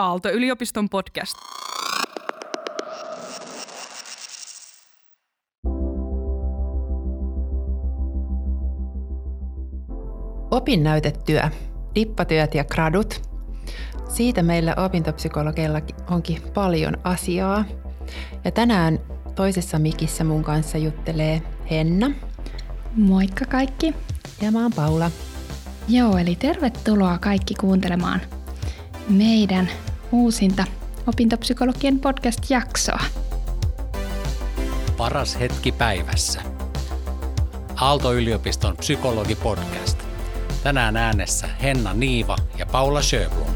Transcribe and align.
Aalto-yliopiston 0.00 0.88
podcast. 0.88 1.34
Opinnäytetyö, 10.50 11.42
dippatyöt 11.94 12.54
ja 12.54 12.64
gradut. 12.64 13.22
Siitä 14.08 14.42
meillä 14.42 14.74
opintopsykologeilla 14.76 15.80
onkin 16.10 16.42
paljon 16.54 16.96
asiaa. 17.04 17.64
Ja 18.44 18.50
tänään 18.50 18.98
toisessa 19.34 19.78
mikissä 19.78 20.24
mun 20.24 20.42
kanssa 20.42 20.78
juttelee 20.78 21.42
Henna. 21.70 22.10
Moikka 22.96 23.44
kaikki. 23.44 23.94
Ja 24.42 24.52
mä 24.52 24.62
oon 24.62 24.72
Paula. 24.76 25.10
Joo, 25.88 26.18
eli 26.18 26.36
tervetuloa 26.36 27.18
kaikki 27.18 27.54
kuuntelemaan 27.54 28.20
meidän 29.10 29.68
uusinta 30.12 30.64
opintopsykologien 31.06 32.00
podcast-jaksoa. 32.00 33.00
Paras 34.96 35.40
hetki 35.40 35.72
päivässä. 35.72 36.42
Aalto-yliopiston 37.76 38.76
psykologipodcast. 38.76 39.98
Tänään 40.62 40.96
äänessä 40.96 41.48
Henna 41.62 41.94
Niiva 41.94 42.36
ja 42.58 42.66
Paula 42.66 43.02
Sjöblom. 43.02 43.50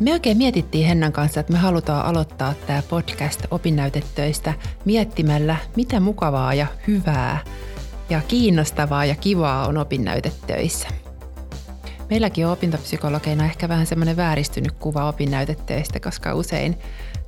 Me 0.00 0.12
oikein 0.12 0.38
mietittiin 0.38 0.86
Hennan 0.86 1.12
kanssa, 1.12 1.40
että 1.40 1.52
me 1.52 1.58
halutaan 1.58 2.06
aloittaa 2.06 2.54
tämä 2.66 2.82
podcast 2.90 3.40
opinnäytetöistä 3.50 4.54
miettimällä, 4.84 5.56
mitä 5.76 6.00
mukavaa 6.00 6.54
ja 6.54 6.66
hyvää 6.86 7.38
ja 8.10 8.20
kiinnostavaa 8.28 9.04
ja 9.04 9.14
kivaa 9.14 9.66
on 9.66 9.78
opinnäytetöissä. 9.78 11.01
Meilläkin 12.12 12.46
on 12.46 12.52
opintopsykologeina 12.52 13.44
ehkä 13.44 13.68
vähän 13.68 13.86
semmoinen 13.86 14.16
vääristynyt 14.16 14.72
kuva 14.72 15.08
opinnäytetöistä, 15.08 16.00
koska 16.00 16.34
usein 16.34 16.78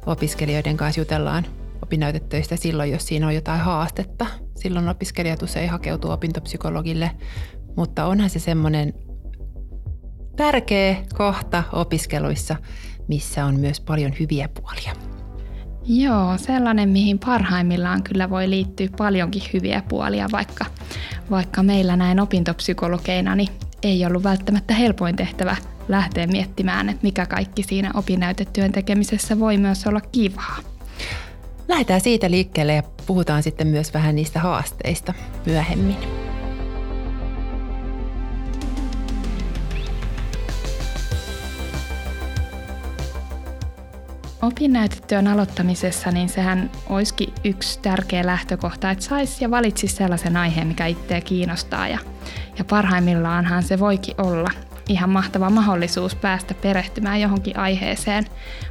opiskelijoiden 0.07 0.77
kanssa 0.77 1.01
jutellaan 1.01 1.47
opinnäytetöistä 1.83 2.57
silloin, 2.57 2.91
jos 2.91 3.07
siinä 3.07 3.27
on 3.27 3.35
jotain 3.35 3.61
haastetta. 3.61 4.27
Silloin 4.57 4.89
opiskelijat 4.89 5.43
usein 5.43 5.71
hakeutuu 5.71 6.11
opintopsykologille, 6.11 7.11
mutta 7.77 8.05
onhan 8.05 8.31
se 8.31 8.39
semmoinen 8.39 8.95
tärkeä 10.37 10.97
kohta 11.15 11.63
opiskeluissa, 11.73 12.57
missä 13.09 13.45
on 13.45 13.61
myös 13.61 13.81
paljon 13.81 14.13
hyviä 14.21 14.49
puolia. 14.49 14.93
Joo, 15.85 16.39
sellainen, 16.39 16.89
mihin 16.89 17.19
parhaimmillaan 17.19 18.03
kyllä 18.03 18.31
voi 18.31 18.51
liittyä 18.51 18.89
paljonkin 18.97 19.43
hyviä 19.53 19.83
puolia, 19.89 20.29
vaikka, 20.33 20.65
vaikka 21.31 21.63
meillä 21.63 21.97
näin 21.97 22.21
opintopsykologeina 22.21 23.35
niin 23.35 23.49
ei 23.85 24.07
ollut 24.07 24.25
välttämättä 24.25 24.75
helpoin 24.75 25.17
tehtävä 25.17 25.57
lähteä 25.89 26.27
miettimään, 26.27 26.89
että 26.89 27.03
mikä 27.03 27.27
kaikki 27.27 27.63
siinä 27.63 27.91
opinnäytetyön 27.95 28.73
tekemisessä 28.73 29.39
voi 29.41 29.57
myös 29.57 29.87
olla 29.87 30.01
kivaa. 30.01 30.57
Lähdetään 31.69 32.01
siitä 32.01 32.31
liikkeelle 32.31 32.75
ja 32.75 32.83
puhutaan 33.07 33.43
sitten 33.43 33.67
myös 33.67 33.95
vähän 33.95 34.15
niistä 34.15 34.41
haasteista 34.41 35.15
myöhemmin. 35.47 36.24
Opinnäytetyön 44.45 45.27
aloittamisessa, 45.27 46.11
niin 46.11 46.29
sehän 46.29 46.71
olisikin 46.89 47.35
yksi 47.45 47.81
tärkeä 47.81 48.27
lähtökohta, 48.27 48.91
että 48.91 49.05
saisi 49.05 49.45
ja 49.45 49.51
valitsisi 49.51 49.97
sellaisen 49.97 50.37
aiheen, 50.37 50.67
mikä 50.67 50.87
itseä 50.87 51.21
kiinnostaa. 51.21 51.89
Ja, 51.89 51.99
ja 52.59 52.65
parhaimmillaanhan 52.65 53.63
se 53.63 53.79
voikin 53.79 54.15
olla 54.19 54.51
ihan 54.89 55.11
mahtava 55.11 55.51
mahdollisuus 55.51 56.15
päästä 56.15 56.55
perehtymään 56.55 57.21
johonkin 57.21 57.59
aiheeseen 57.59 58.25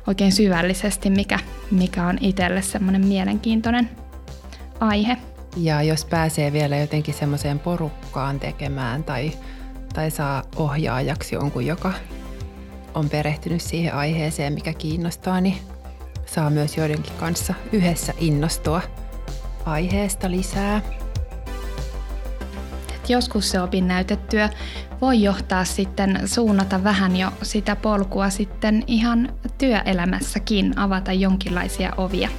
oikein 0.07 0.31
syvällisesti, 0.31 1.09
mikä, 1.09 1.39
mikä 1.71 2.07
on 2.07 2.17
itselle 2.21 2.61
semmoinen 2.61 3.07
mielenkiintoinen 3.07 3.89
aihe. 4.79 5.17
Ja 5.57 5.81
jos 5.81 6.05
pääsee 6.05 6.53
vielä 6.53 6.77
jotenkin 6.77 7.13
semmoiseen 7.13 7.59
porukkaan 7.59 8.39
tekemään 8.39 9.03
tai, 9.03 9.31
tai 9.93 10.11
saa 10.11 10.43
ohjaajaksi 10.55 11.35
jonkun, 11.35 11.65
joka 11.65 11.93
on 12.93 13.09
perehtynyt 13.09 13.61
siihen 13.61 13.93
aiheeseen, 13.93 14.53
mikä 14.53 14.73
kiinnostaa, 14.73 15.41
niin 15.41 15.57
saa 16.25 16.49
myös 16.49 16.77
joidenkin 16.77 17.13
kanssa 17.19 17.53
yhdessä 17.71 18.13
innostua 18.17 18.81
aiheesta 19.65 20.31
lisää. 20.31 20.81
Et 22.95 23.09
joskus 23.09 23.49
se 23.49 23.61
opinnäytetyö 23.61 24.49
voi 25.01 25.23
johtaa 25.23 25.65
sitten 25.65 26.21
suunnata 26.25 26.83
vähän 26.83 27.15
jo 27.15 27.31
sitä 27.41 27.75
polkua 27.75 28.29
sitten 28.29 28.83
ihan 28.87 29.33
työelämässäkin, 29.57 30.79
avata 30.79 31.13
jonkinlaisia 31.13 31.93
ovia. 31.97 32.29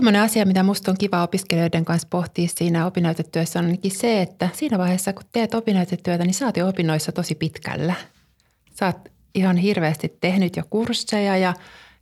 Sellainen 0.00 0.22
asia, 0.22 0.46
mitä 0.46 0.62
minusta 0.62 0.90
on 0.90 0.96
kiva 0.98 1.22
opiskelijoiden 1.22 1.84
kanssa 1.84 2.08
pohtia 2.10 2.48
siinä 2.48 2.86
opinnäytetyössä 2.86 3.58
on 3.58 3.64
ainakin 3.64 3.90
se, 3.90 4.22
että 4.22 4.48
siinä 4.52 4.78
vaiheessa 4.78 5.12
kun 5.12 5.22
teet 5.32 5.54
opinnäytetyötä, 5.54 6.24
niin 6.24 6.34
saat 6.34 6.56
jo 6.56 6.68
opinnoissa 6.68 7.12
tosi 7.12 7.34
pitkällä. 7.34 7.94
Saat 8.74 9.08
ihan 9.34 9.56
hirveästi 9.56 10.16
tehnyt 10.20 10.56
jo 10.56 10.62
kursseja 10.70 11.36
ja, 11.36 11.54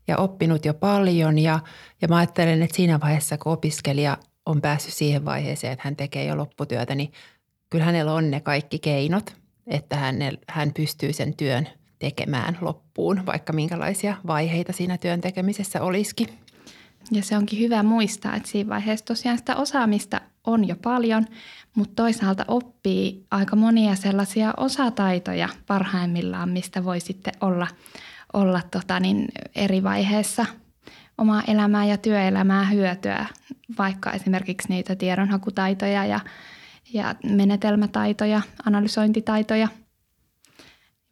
ja 0.09 0.17
oppinut 0.17 0.65
jo 0.65 0.75
paljon 0.75 1.39
ja, 1.39 1.61
ja 2.03 2.09
mä 2.09 2.17
ajattelen, 2.17 2.63
että 2.63 2.77
siinä 2.77 3.01
vaiheessa 3.01 3.39
kun 3.39 3.53
opiskelija 3.53 4.17
on 4.47 4.61
päässyt 4.61 4.95
siihen 4.95 5.25
vaiheeseen, 5.25 5.73
että 5.73 5.85
hän 5.85 5.97
tekee 5.97 6.25
jo 6.25 6.37
lopputyötä, 6.37 6.95
niin 6.95 7.13
kyllä 7.71 7.85
hänellä 7.85 8.13
on 8.13 8.31
ne 8.31 8.41
kaikki 8.41 8.79
keinot, 8.79 9.37
että 9.67 9.97
hän, 9.97 10.17
hän 10.49 10.73
pystyy 10.75 11.13
sen 11.13 11.37
työn 11.37 11.69
tekemään 11.99 12.59
loppuun, 12.61 13.27
vaikka 13.27 13.53
minkälaisia 13.53 14.17
vaiheita 14.27 14.73
siinä 14.73 14.99
työn 14.99 15.21
tekemisessä 15.21 15.83
olisikin. 15.83 16.29
Ja 17.13 17.23
se 17.23 17.37
onkin 17.37 17.59
hyvä 17.59 17.83
muistaa, 17.83 18.37
että 18.37 18.49
siinä 18.49 18.71
vaiheessa 18.71 19.05
tosiaan 19.07 19.39
sitä 19.39 19.57
osaamista 19.57 20.21
on 20.47 20.69
jo 20.69 20.77
paljon, 20.83 21.27
mutta 21.75 22.03
toisaalta 22.03 22.45
oppii 22.49 23.27
aika 23.31 23.57
monia 23.57 23.95
sellaisia 23.95 24.55
osataitoja 24.57 25.49
parhaimmillaan, 25.67 26.49
mistä 26.49 26.85
voi 26.85 27.01
sitten 27.01 27.33
olla, 27.41 27.67
olla 28.33 28.61
tota 28.71 29.01
niin 29.01 29.29
eri 29.55 29.83
vaiheessa 29.83 30.47
omaa 31.19 31.43
elämää 31.47 31.85
ja 31.85 31.97
työelämää 31.97 32.65
hyötyä, 32.65 33.27
vaikka 33.79 34.13
esimerkiksi 34.13 34.69
niitä 34.69 34.97
tiedonhakutaitoja 34.97 36.05
ja, 36.05 36.21
ja 36.93 37.15
menetelmätaitoja, 37.25 38.43
analysointitaitoja– 38.65 39.69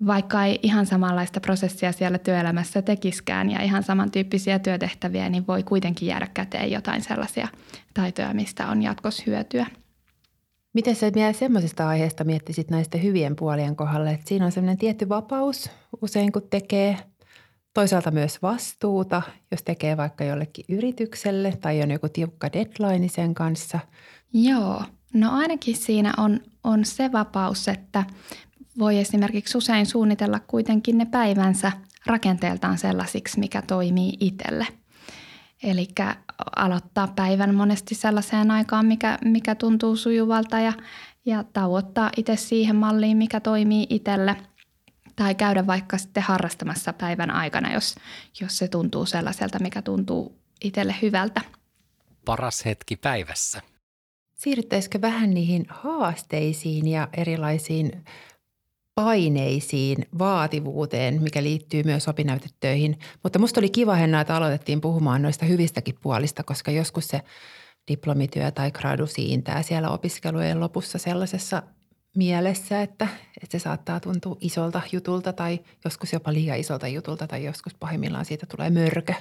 vaikka 0.06 0.44
ei 0.44 0.58
ihan 0.62 0.86
samanlaista 0.86 1.40
prosessia 1.40 1.92
siellä 1.92 2.18
työelämässä 2.18 2.82
tekiskään 2.82 3.50
ja 3.50 3.62
ihan 3.62 3.82
samantyyppisiä 3.82 4.58
työtehtäviä, 4.58 5.28
niin 5.28 5.46
voi 5.46 5.62
kuitenkin 5.62 6.08
jäädä 6.08 6.28
käteen 6.34 6.70
jotain 6.70 7.02
sellaisia 7.02 7.48
taitoja, 7.94 8.34
mistä 8.34 8.68
on 8.68 8.82
jatkossa 8.82 9.22
hyötyä. 9.26 9.66
Miten 10.74 10.96
sä 10.96 11.10
vielä 11.14 11.32
semmoisesta 11.32 11.88
aiheesta 11.88 12.24
miettisit 12.24 12.70
näistä 12.70 12.98
hyvien 12.98 13.36
puolien 13.36 13.76
kohdalle, 13.76 14.10
että 14.10 14.28
siinä 14.28 14.44
on 14.44 14.52
semmoinen 14.52 14.78
tietty 14.78 15.08
vapaus 15.08 15.70
usein 16.02 16.32
kun 16.32 16.48
tekee 16.50 16.98
toisaalta 17.74 18.10
myös 18.10 18.42
vastuuta, 18.42 19.22
jos 19.50 19.62
tekee 19.62 19.96
vaikka 19.96 20.24
jollekin 20.24 20.64
yritykselle 20.68 21.52
tai 21.60 21.82
on 21.82 21.90
joku 21.90 22.08
tiukka 22.08 22.52
deadline 22.52 23.08
sen 23.08 23.34
kanssa. 23.34 23.78
Joo, 24.32 24.82
no 25.14 25.32
ainakin 25.32 25.76
siinä 25.76 26.12
on, 26.16 26.40
on 26.64 26.84
se 26.84 27.12
vapaus, 27.12 27.68
että 27.68 28.04
voi 28.78 28.98
esimerkiksi 28.98 29.58
usein 29.58 29.86
suunnitella 29.86 30.40
kuitenkin 30.40 30.98
ne 30.98 31.04
päivänsä 31.04 31.72
rakenteeltaan 32.06 32.78
sellaisiksi, 32.78 33.40
mikä 33.40 33.62
toimii 33.62 34.16
itselle. 34.20 34.66
Eli 35.62 35.88
aloittaa 36.56 37.08
päivän 37.08 37.54
monesti 37.54 37.94
sellaiseen 37.94 38.50
aikaan, 38.50 38.86
mikä, 38.86 39.18
mikä 39.24 39.54
tuntuu 39.54 39.96
sujuvalta 39.96 40.60
ja, 40.60 40.72
ja 41.26 41.44
tauottaa 41.44 42.10
itse 42.16 42.36
siihen 42.36 42.76
malliin, 42.76 43.16
mikä 43.16 43.40
toimii 43.40 43.86
itselle. 43.90 44.36
Tai 45.16 45.34
käydä 45.34 45.66
vaikka 45.66 45.98
sitten 45.98 46.22
harrastamassa 46.22 46.92
päivän 46.92 47.30
aikana, 47.30 47.72
jos, 47.74 47.94
jos 48.40 48.58
se 48.58 48.68
tuntuu 48.68 49.06
sellaiselta, 49.06 49.58
mikä 49.58 49.82
tuntuu 49.82 50.38
itselle 50.64 50.94
hyvältä. 51.02 51.40
Paras 52.24 52.64
hetki 52.64 52.96
päivässä. 52.96 53.62
Siirryttäisikö 54.34 55.00
vähän 55.00 55.34
niihin 55.34 55.66
haasteisiin 55.68 56.88
ja 56.88 57.08
erilaisiin 57.12 58.04
paineisiin, 58.96 60.06
vaativuuteen, 60.18 61.22
mikä 61.22 61.42
liittyy 61.42 61.82
myös 61.82 62.08
opinnäytetöihin. 62.08 62.98
Mutta 63.22 63.38
musta 63.38 63.60
oli 63.60 63.70
kiva, 63.70 63.94
Henna, 63.94 64.20
että 64.20 64.36
aloitettiin 64.36 64.80
puhumaan 64.80 65.22
noista 65.22 65.44
hyvistäkin 65.44 65.94
puolista, 66.02 66.42
koska 66.42 66.70
joskus 66.70 67.08
se 67.08 67.20
diplomityö 67.88 68.50
tai 68.50 68.70
gradu 68.70 69.06
siintää 69.06 69.62
siellä 69.62 69.90
opiskelujen 69.90 70.60
lopussa 70.60 70.98
sellaisessa 70.98 71.62
mielessä, 72.16 72.82
että, 72.82 73.08
että 73.42 73.58
se 73.58 73.62
saattaa 73.62 74.00
tuntua 74.00 74.36
isolta 74.40 74.80
jutulta 74.92 75.32
tai 75.32 75.60
joskus 75.84 76.12
jopa 76.12 76.32
liian 76.32 76.58
isolta 76.58 76.88
jutulta 76.88 77.26
tai 77.26 77.44
joskus 77.44 77.74
pahimmillaan 77.74 78.24
siitä 78.24 78.46
tulee 78.46 78.70
mörkö 78.70 79.14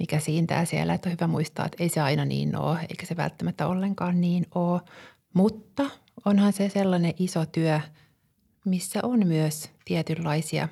mikä 0.00 0.18
siintää 0.18 0.64
siellä. 0.64 0.94
Että 0.94 1.08
on 1.08 1.12
hyvä 1.12 1.26
muistaa, 1.26 1.66
että 1.66 1.82
ei 1.82 1.88
se 1.88 2.00
aina 2.00 2.24
niin 2.24 2.56
ole, 2.56 2.78
eikä 2.80 3.06
se 3.06 3.16
välttämättä 3.16 3.66
ollenkaan 3.66 4.20
niin 4.20 4.46
ole. 4.54 4.80
Mutta 5.34 5.90
onhan 6.24 6.52
se 6.52 6.68
sellainen 6.68 7.14
iso 7.18 7.46
työ, 7.46 7.80
missä 8.64 9.00
on 9.02 9.26
myös 9.26 9.70
tietynlaisia 9.84 10.68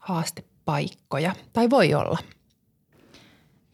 haastepaikkoja, 0.00 1.34
tai 1.52 1.70
voi 1.70 1.94
olla. 1.94 2.18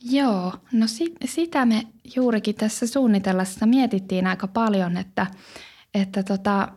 Joo, 0.03 0.53
no 0.73 0.87
sit, 0.87 1.13
sitä 1.25 1.67
me 1.67 1.83
juurikin 2.17 2.55
tässä 2.55 2.87
suunnitellessa 2.87 3.67
mietittiin 3.67 4.27
aika 4.27 4.47
paljon, 4.47 4.97
että, 4.97 5.27
että 5.95 6.23
tota, 6.23 6.69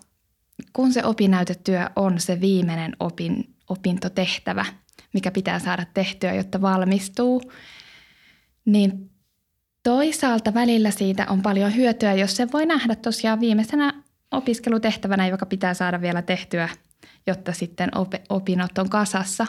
kun 0.74 0.94
se 0.94 1.06
opinnäytetyö 1.06 1.90
on 1.96 2.20
se 2.20 2.42
viimeinen 2.42 2.96
opin, 3.00 3.56
opintotehtävä, 3.70 4.66
mikä 5.14 5.32
pitää 5.32 5.60
saada 5.60 5.86
tehtyä, 5.94 6.34
jotta 6.34 6.62
valmistuu, 6.62 7.42
niin 8.66 9.10
toisaalta 9.84 10.54
välillä 10.54 10.92
siitä 10.92 11.26
on 11.30 11.42
paljon 11.42 11.76
hyötyä, 11.76 12.14
jos 12.14 12.36
se 12.36 12.48
voi 12.52 12.66
nähdä 12.66 12.96
tosiaan 12.96 13.40
viimeisenä 13.40 14.03
opiskelutehtävänä, 14.34 15.28
joka 15.28 15.46
pitää 15.46 15.74
saada 15.74 16.02
vielä 16.02 16.22
tehtyä, 16.22 16.70
jotta 17.28 17.54
sitten 17.54 17.90
opinnot 18.30 18.78
on 18.78 18.90
kasassa. 18.90 19.48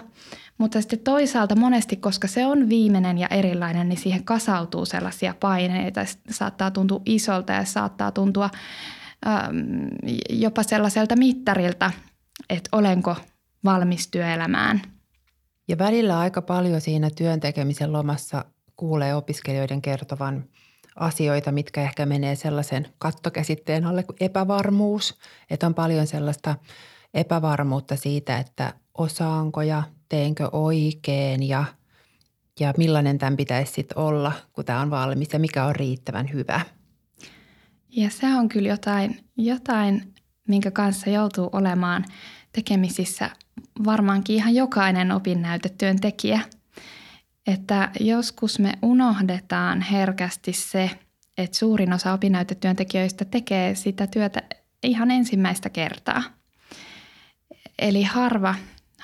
Mutta 0.58 0.81
sitten 0.81 0.98
toisaalta 0.98 1.56
monesti, 1.56 1.96
koska 1.96 2.28
se 2.28 2.46
on 2.46 2.69
viimeinen 2.69 3.19
ja 3.19 3.28
erilainen, 3.28 3.88
niin 3.88 3.98
siihen 3.98 4.25
kasautuu 4.25 4.86
sellaisia 4.86 5.34
paineita. 5.40 6.00
Saattaa 6.31 6.70
tuntua 6.70 7.02
isolta 7.06 7.52
ja 7.52 7.64
saattaa 7.64 8.12
tuntua 8.12 8.50
ähm, 9.26 9.56
jopa 10.31 10.62
sellaiselta 10.62 11.16
mittarilta, 11.16 11.90
että 12.50 12.69
olenko 12.72 13.16
valmis 13.64 14.08
työelämään. 14.08 14.82
Ja 15.69 15.78
välillä 15.78 16.19
aika 16.19 16.42
paljon 16.42 16.81
siinä 16.81 17.10
työn 17.16 17.40
tekemisen 17.40 17.92
lomassa 17.92 18.44
kuulee 18.76 19.14
opiskelijoiden 19.14 19.82
kertovan 19.82 20.44
asioita, 20.96 21.52
mitkä 21.52 21.82
ehkä 21.82 22.06
menee 22.06 22.35
sellaisen 22.35 22.87
kattokäsitteen 22.99 23.87
alle 23.87 24.02
kuin 24.02 24.17
epävarmuus. 24.20 25.19
Että 25.50 25.67
on 25.67 25.75
paljon 25.75 26.06
sellaista 26.06 26.56
epävarmuutta 27.14 27.96
siitä, 27.96 28.38
että 28.38 28.75
osaanko 28.99 29.62
ja 29.62 29.82
teenkö 30.08 30.49
oikein 30.52 31.43
ja, 31.43 31.64
ja 32.61 32.75
millainen 32.79 33.19
tämän 33.19 33.37
pitäisi 33.37 33.73
sitten 33.73 33.99
olla, 33.99 34.32
kun 34.52 34.64
tämä 34.64 34.81
on 34.81 34.91
valmis 34.91 35.32
ja 35.32 35.38
mikä 35.38 35.64
on 35.64 35.76
riittävän 35.76 36.32
hyvä. 36.32 36.61
Ja 37.91 38.11
se 38.11 38.26
on 38.26 38.49
kyllä 38.49 38.69
jotain, 38.69 39.25
jotain 39.37 40.14
minkä 40.49 40.70
kanssa 40.70 41.11
joutuu 41.11 41.50
olemaan 41.52 42.05
tekemisissä 42.52 43.31
varmaankin 43.85 44.37
ihan 44.37 44.55
jokainen 44.55 45.12
opinnäytetyöntekijä. 45.12 46.41
Että 47.46 47.91
joskus 48.00 48.58
me 48.58 48.73
unohdetaan 48.82 49.81
herkästi 49.81 50.52
se, 50.52 50.91
että 51.38 51.56
suurin 51.56 51.93
osa 51.93 52.12
opinnäytetyöntekijöistä 52.12 53.25
tekee 53.25 53.75
sitä 53.75 54.06
työtä 54.06 54.43
ihan 54.82 55.11
ensimmäistä 55.11 55.70
kertaa. 55.70 56.23
Eli 57.79 58.02
harva 58.02 58.55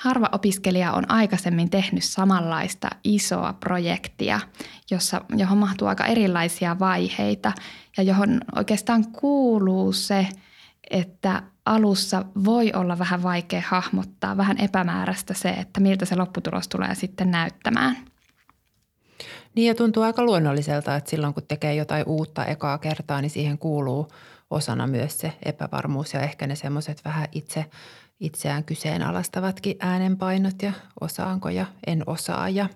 Harva 0.01 0.29
opiskelija 0.31 0.93
on 0.93 1.11
aikaisemmin 1.11 1.69
tehnyt 1.69 2.03
samanlaista 2.03 2.89
isoa 3.03 3.53
projektia, 3.53 4.39
jossa, 4.91 5.21
johon 5.37 5.57
mahtuu 5.57 5.87
aika 5.87 6.05
erilaisia 6.05 6.79
vaiheita 6.79 7.51
ja 7.97 8.03
johon 8.03 8.41
oikeastaan 8.55 9.11
kuuluu 9.11 9.91
se, 9.91 10.27
että 10.91 11.43
alussa 11.65 12.25
voi 12.45 12.71
olla 12.73 12.99
vähän 12.99 13.23
vaikea 13.23 13.61
hahmottaa, 13.67 14.37
vähän 14.37 14.57
epämääräistä 14.57 15.33
se, 15.33 15.49
että 15.49 15.79
miltä 15.79 16.05
se 16.05 16.15
lopputulos 16.15 16.67
tulee 16.67 16.95
sitten 16.95 17.31
näyttämään. 17.31 17.97
Niin 19.55 19.67
ja 19.67 19.75
tuntuu 19.75 20.03
aika 20.03 20.23
luonnolliselta, 20.23 20.95
että 20.95 21.09
silloin 21.09 21.33
kun 21.33 21.43
tekee 21.47 21.75
jotain 21.75 22.03
uutta 22.07 22.45
ekaa 22.45 22.77
kertaa, 22.77 23.21
niin 23.21 23.29
siihen 23.29 23.57
kuuluu 23.57 24.07
osana 24.49 24.87
myös 24.87 25.19
se 25.19 25.33
epävarmuus 25.45 26.13
ja 26.13 26.21
ehkä 26.21 26.47
ne 26.47 26.55
semmoiset 26.55 27.01
vähän 27.05 27.27
itse– 27.31 27.65
itseään 28.21 28.63
kyseenalaistavatkin 28.63 29.75
äänenpainot 29.79 30.61
ja 30.61 30.73
osaanko 31.01 31.49
ja 31.49 31.65
en 31.87 32.03
osaa. 32.05 32.49
Ja, 32.49 32.69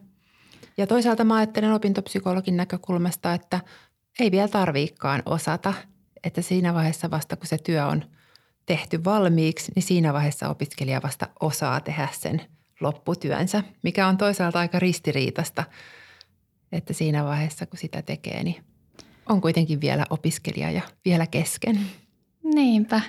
ja 0.77 0.87
toisaalta 0.87 1.23
mä 1.23 1.35
ajattelen 1.35 1.71
opintopsykologin 1.71 2.57
näkökulmasta, 2.57 3.33
että 3.33 3.59
ei 4.19 4.31
vielä 4.31 4.47
tarviikaan 4.47 5.23
osata, 5.25 5.73
että 6.23 6.41
siinä 6.41 6.73
vaiheessa 6.73 7.11
vasta 7.11 7.35
kun 7.35 7.47
se 7.47 7.57
työ 7.57 7.85
on 7.85 8.03
tehty 8.65 9.03
valmiiksi, 9.03 9.71
niin 9.75 9.83
siinä 9.83 10.13
vaiheessa 10.13 10.49
opiskelija 10.49 11.01
vasta 11.01 11.27
osaa 11.39 11.79
tehdä 11.79 12.07
sen 12.11 12.41
lopputyönsä, 12.79 13.63
mikä 13.83 14.07
on 14.07 14.17
toisaalta 14.17 14.59
aika 14.59 14.79
ristiriitasta, 14.79 15.63
että 16.71 16.93
siinä 16.93 17.23
vaiheessa 17.25 17.65
kun 17.65 17.79
sitä 17.79 18.01
tekee, 18.01 18.43
niin 18.43 18.63
on 19.29 19.41
kuitenkin 19.41 19.81
vielä 19.81 20.05
opiskelija 20.09 20.71
ja 20.71 20.81
vielä 21.05 21.27
kesken. 21.27 21.79
Niinpä. 22.43 23.01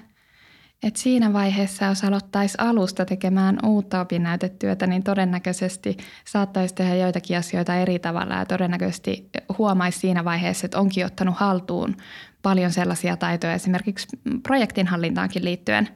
Et 0.83 0.97
siinä 0.97 1.33
vaiheessa, 1.33 1.85
jos 1.85 2.05
aloittaisi 2.05 2.55
alusta 2.61 3.05
tekemään 3.05 3.59
uutta 3.67 4.01
opinnäytetyötä, 4.01 4.87
niin 4.87 5.03
todennäköisesti 5.03 5.97
saattaisi 6.27 6.75
tehdä 6.75 6.95
joitakin 6.95 7.39
asioita 7.39 7.75
eri 7.75 7.99
tavalla 7.99 8.35
ja 8.35 8.47
todennäköisesti 8.47 9.31
huomaisi 9.59 9.99
siinä 9.99 10.25
vaiheessa, 10.25 10.67
että 10.67 10.81
onkin 10.81 11.07
ottanut 11.07 11.37
haltuun 11.37 11.97
paljon 12.43 12.73
sellaisia 12.73 13.17
taitoja 13.17 13.53
esimerkiksi 13.53 14.07
projektinhallintaankin 14.43 15.45
liittyen, 15.45 15.89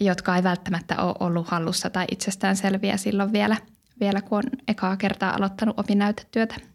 jotka 0.00 0.36
ei 0.36 0.42
välttämättä 0.42 1.02
ole 1.02 1.14
ollut 1.20 1.48
hallussa 1.48 1.90
tai 1.90 2.04
itsestään 2.10 2.56
selviä 2.56 2.96
silloin 2.96 3.32
vielä, 3.32 3.56
vielä 4.00 4.22
kun 4.22 4.38
on 4.38 4.44
ekaa 4.68 4.96
kertaa 4.96 5.34
aloittanut 5.36 5.80
opinnäytetyötä. 5.80 6.71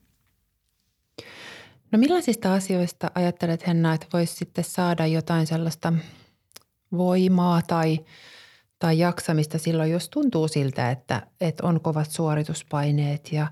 No 1.92 2.00
millaisista 2.00 2.54
asioista 2.54 3.12
ajattelet 3.16 3.68
Henna, 3.68 3.94
että 3.94 4.08
voisi 4.14 4.36
sitten 4.36 4.64
saada 4.64 5.06
jotain 5.06 5.48
sellaista– 5.48 5.94
voimaa 6.92 7.62
tai, 7.62 8.00
tai 8.80 9.00
jaksamista 9.00 9.58
silloin, 9.58 9.92
jos 9.92 10.10
tuntuu 10.10 10.48
siltä, 10.48 10.92
että, 10.92 11.28
että 11.42 11.68
on 11.68 11.82
kovat 11.82 12.12
suorituspaineet 12.12 13.32
ja, 13.32 13.48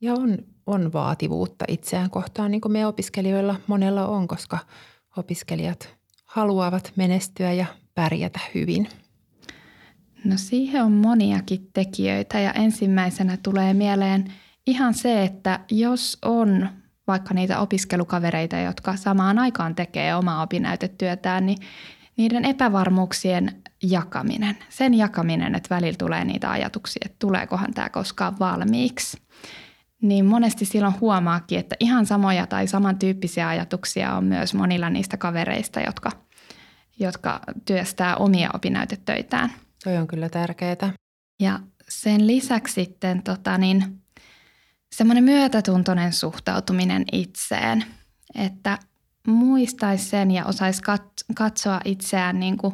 ja 0.00 0.14
on, 0.14 0.38
on 0.66 0.92
vaativuutta 0.92 1.64
itseään 1.68 2.10
kohtaan, 2.10 2.50
niin 2.50 2.60
kuin 2.60 2.72
me 2.72 2.86
opiskelijoilla 2.86 3.56
monella 3.66 4.06
on, 4.06 4.28
koska 4.28 4.58
opiskelijat 5.16 5.96
haluavat 6.24 6.92
menestyä 6.96 7.52
ja 7.52 7.66
pärjätä 7.94 8.40
hyvin. 8.54 8.88
No 10.24 10.36
siihen 10.36 10.84
on 10.84 10.92
moniakin 10.92 11.70
tekijöitä 11.72 12.40
ja 12.40 12.52
ensimmäisenä 12.52 13.38
tulee 13.42 13.74
mieleen 13.74 14.32
ihan 14.66 14.94
se, 14.94 15.24
että 15.24 15.60
jos 15.70 16.18
on 16.22 16.68
vaikka 17.10 17.34
niitä 17.34 17.58
opiskelukavereita, 17.60 18.56
jotka 18.56 18.96
samaan 18.96 19.38
aikaan 19.38 19.74
tekee 19.74 20.14
omaa 20.14 20.42
opinnäytetyötään, 20.42 21.46
niin 21.46 21.58
niiden 22.16 22.44
epävarmuuksien 22.44 23.62
jakaminen, 23.82 24.56
sen 24.68 24.94
jakaminen, 24.94 25.54
että 25.54 25.74
välillä 25.74 25.96
tulee 25.96 26.24
niitä 26.24 26.50
ajatuksia, 26.50 27.02
että 27.04 27.16
tuleekohan 27.18 27.74
tämä 27.74 27.88
koskaan 27.88 28.38
valmiiksi, 28.38 29.18
niin 30.02 30.24
monesti 30.24 30.64
silloin 30.64 31.00
huomaakin, 31.00 31.58
että 31.58 31.76
ihan 31.80 32.06
samoja 32.06 32.46
tai 32.46 32.66
samantyyppisiä 32.66 33.48
ajatuksia 33.48 34.14
on 34.14 34.24
myös 34.24 34.54
monilla 34.54 34.90
niistä 34.90 35.16
kavereista, 35.16 35.80
jotka, 35.80 36.10
jotka 36.98 37.40
työstää 37.64 38.16
omia 38.16 38.50
opinnäytetöitään. 38.54 39.52
Toi 39.84 39.96
on 39.96 40.06
kyllä 40.06 40.28
tärkeää. 40.28 40.92
Ja 41.40 41.60
sen 41.88 42.26
lisäksi 42.26 42.74
sitten 42.74 43.22
tota 43.22 43.58
niin, 43.58 44.00
semmoinen 44.92 45.24
myötätuntoinen 45.24 46.12
suhtautuminen 46.12 47.04
itseen, 47.12 47.84
että 48.34 48.78
muistaisi 49.26 50.04
sen 50.04 50.30
ja 50.30 50.44
osaisi 50.44 50.82
kat- 50.82 51.34
katsoa 51.34 51.80
itseään 51.84 52.40
niin 52.40 52.56
kuin 52.56 52.72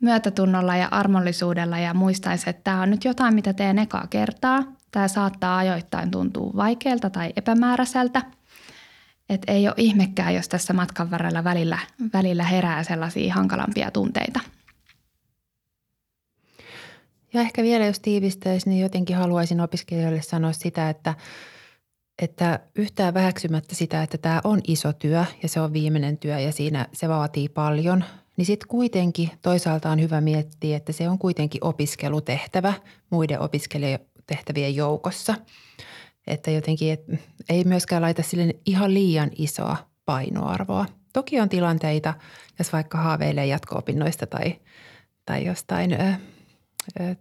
myötätunnolla 0.00 0.76
ja 0.76 0.88
armollisuudella 0.90 1.78
ja 1.78 1.94
muistaisi, 1.94 2.50
että 2.50 2.64
tämä 2.64 2.82
on 2.82 2.90
nyt 2.90 3.04
jotain, 3.04 3.34
mitä 3.34 3.52
teen 3.52 3.78
ekaa 3.78 4.06
kertaa. 4.10 4.62
Tämä 4.90 5.08
saattaa 5.08 5.58
ajoittain 5.58 6.10
tuntua 6.10 6.52
vaikealta 6.56 7.10
tai 7.10 7.32
epämääräiseltä. 7.36 8.22
Et 9.28 9.42
ei 9.46 9.68
ole 9.68 9.74
ihmekään, 9.76 10.34
jos 10.34 10.48
tässä 10.48 10.72
matkan 10.72 11.10
varrella 11.10 11.44
välillä, 11.44 11.78
välillä 12.12 12.44
herää 12.44 12.82
sellaisia 12.82 13.34
hankalampia 13.34 13.90
tunteita. 13.90 14.40
Ja 17.34 17.40
ehkä 17.40 17.62
vielä 17.62 17.86
jos 17.86 18.00
tiivistäisi, 18.00 18.68
niin 18.68 18.82
jotenkin 18.82 19.16
haluaisin 19.16 19.60
opiskelijoille 19.60 20.22
sanoa 20.22 20.52
sitä, 20.52 20.90
että– 20.90 21.14
että 22.22 22.60
yhtään 22.76 23.14
väheksymättä 23.14 23.74
sitä, 23.74 24.02
että 24.02 24.18
tämä 24.18 24.40
on 24.44 24.60
iso 24.66 24.92
työ 24.92 25.24
ja 25.42 25.48
se 25.48 25.60
on 25.60 25.72
viimeinen 25.72 26.18
työ 26.18 26.40
ja 26.40 26.52
siinä 26.52 26.86
se 26.92 27.08
vaatii 27.08 27.48
paljon, 27.48 28.04
niin 28.36 28.46
sitten 28.46 28.68
kuitenkin 28.68 29.30
toisaalta 29.42 29.90
on 29.90 30.00
hyvä 30.00 30.20
miettiä, 30.20 30.76
että 30.76 30.92
se 30.92 31.08
on 31.08 31.18
kuitenkin 31.18 31.64
opiskelutehtävä 31.64 32.74
muiden 33.10 33.40
opiskelijatehtävien 33.40 34.76
joukossa. 34.76 35.34
Että 36.26 36.50
jotenkin 36.50 36.92
et, 36.92 37.00
ei 37.48 37.64
myöskään 37.64 38.02
laita 38.02 38.22
sille 38.22 38.54
ihan 38.66 38.94
liian 38.94 39.30
isoa 39.36 39.76
painoarvoa. 40.04 40.86
Toki 41.12 41.40
on 41.40 41.48
tilanteita, 41.48 42.14
jos 42.58 42.72
vaikka 42.72 42.98
haaveilee 42.98 43.46
jatko-opinnoista 43.46 44.26
tai, 44.26 44.56
tai 45.26 45.44
jostain 45.44 45.92
ö, 45.92 46.14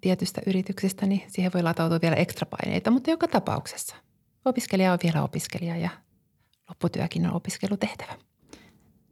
tietystä 0.01 0.41
yrityksestä, 0.47 1.05
niin 1.05 1.23
siihen 1.27 1.51
voi 1.53 1.63
latautua 1.63 1.99
vielä 2.01 2.15
ekstra 2.15 2.45
paineita, 2.45 2.91
mutta 2.91 3.09
joka 3.09 3.27
tapauksessa 3.27 3.95
opiskelija 4.45 4.93
on 4.93 4.99
vielä 5.03 5.23
opiskelija 5.23 5.77
ja 5.77 5.89
lopputyökin 6.69 7.27
on 7.27 7.33
opiskelutehtävä. 7.33 8.13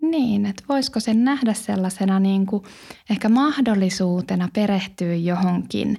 Niin, 0.01 0.45
että 0.45 0.63
voisiko 0.69 0.99
sen 0.99 1.23
nähdä 1.23 1.53
sellaisena 1.53 2.19
niin 2.19 2.45
kuin 2.45 2.63
ehkä 3.09 3.29
mahdollisuutena 3.29 4.49
perehtyä 4.53 5.15
johonkin 5.15 5.97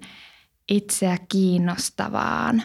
itseä 0.69 1.17
kiinnostavaan, 1.29 2.63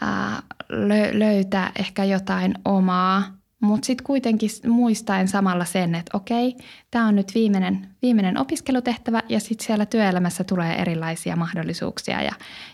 ää, 0.00 0.42
lö- 0.72 1.18
löytää 1.18 1.72
ehkä 1.78 2.04
jotain 2.04 2.54
omaa, 2.64 3.43
mutta 3.64 3.86
sitten 3.86 4.06
kuitenkin 4.06 4.50
muistaen 4.68 5.28
samalla 5.28 5.64
sen, 5.64 5.94
että 5.94 6.16
okei, 6.16 6.56
tämä 6.90 7.06
on 7.06 7.16
nyt 7.16 7.34
viimeinen, 7.34 7.88
viimeinen 8.02 8.38
opiskelutehtävä 8.38 9.22
ja 9.28 9.40
sitten 9.40 9.66
siellä 9.66 9.86
työelämässä 9.86 10.44
tulee 10.44 10.74
erilaisia 10.74 11.36
mahdollisuuksia 11.36 12.22
ja, 12.22 12.32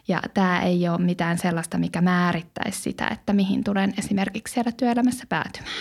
ja 0.09 0.23
tämä 0.35 0.63
ei 0.63 0.89
ole 0.89 0.99
mitään 0.99 1.39
sellaista, 1.39 1.79
mikä 1.79 2.01
määrittäisi 2.01 2.83
sitä, 2.83 3.09
että 3.09 3.33
mihin 3.33 3.65
tulen 3.65 3.95
esimerkiksi 3.99 4.55
siellä 4.55 4.73
työelämässä 4.73 5.27
päätymään. 5.29 5.73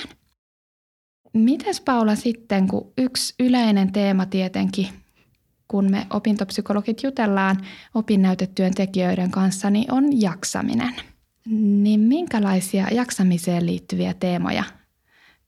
Mites 1.34 1.82
Paula 1.82 2.16
sitten, 2.16 2.68
kun 2.68 2.92
yksi 2.98 3.34
yleinen 3.40 3.92
teema 3.92 4.26
tietenkin, 4.26 4.88
kun 5.68 5.92
me 5.92 6.08
opintopsykologit 6.10 7.04
jutellaan 7.04 7.58
opinnäytetyöntekijöiden 7.94 9.32
kanssa, 9.32 9.70
niin 9.70 9.92
on 9.94 10.22
jaksaminen. 10.22 10.96
Niin 11.82 12.00
minkälaisia 12.00 12.88
jaksamiseen 12.92 13.66
liittyviä 13.66 14.14
teemoja 14.14 14.64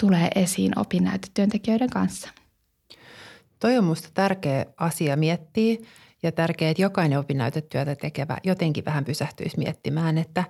tulee 0.01 0.27
esiin 0.35 0.79
opinnäytetyöntekijöiden 0.79 1.89
kanssa? 1.89 2.29
Toi 3.59 3.77
on 3.77 3.83
minusta 3.83 4.09
tärkeä 4.13 4.65
asia 4.77 5.17
miettiä 5.17 5.77
ja 6.23 6.31
tärkeää, 6.31 6.71
että 6.71 6.81
jokainen 6.81 7.19
opinnäytetyötä 7.19 7.95
tekevä 7.95 8.37
jotenkin 8.43 8.85
vähän 8.85 9.05
pysähtyisi 9.05 9.57
miettimään, 9.57 10.17
että, 10.17 10.43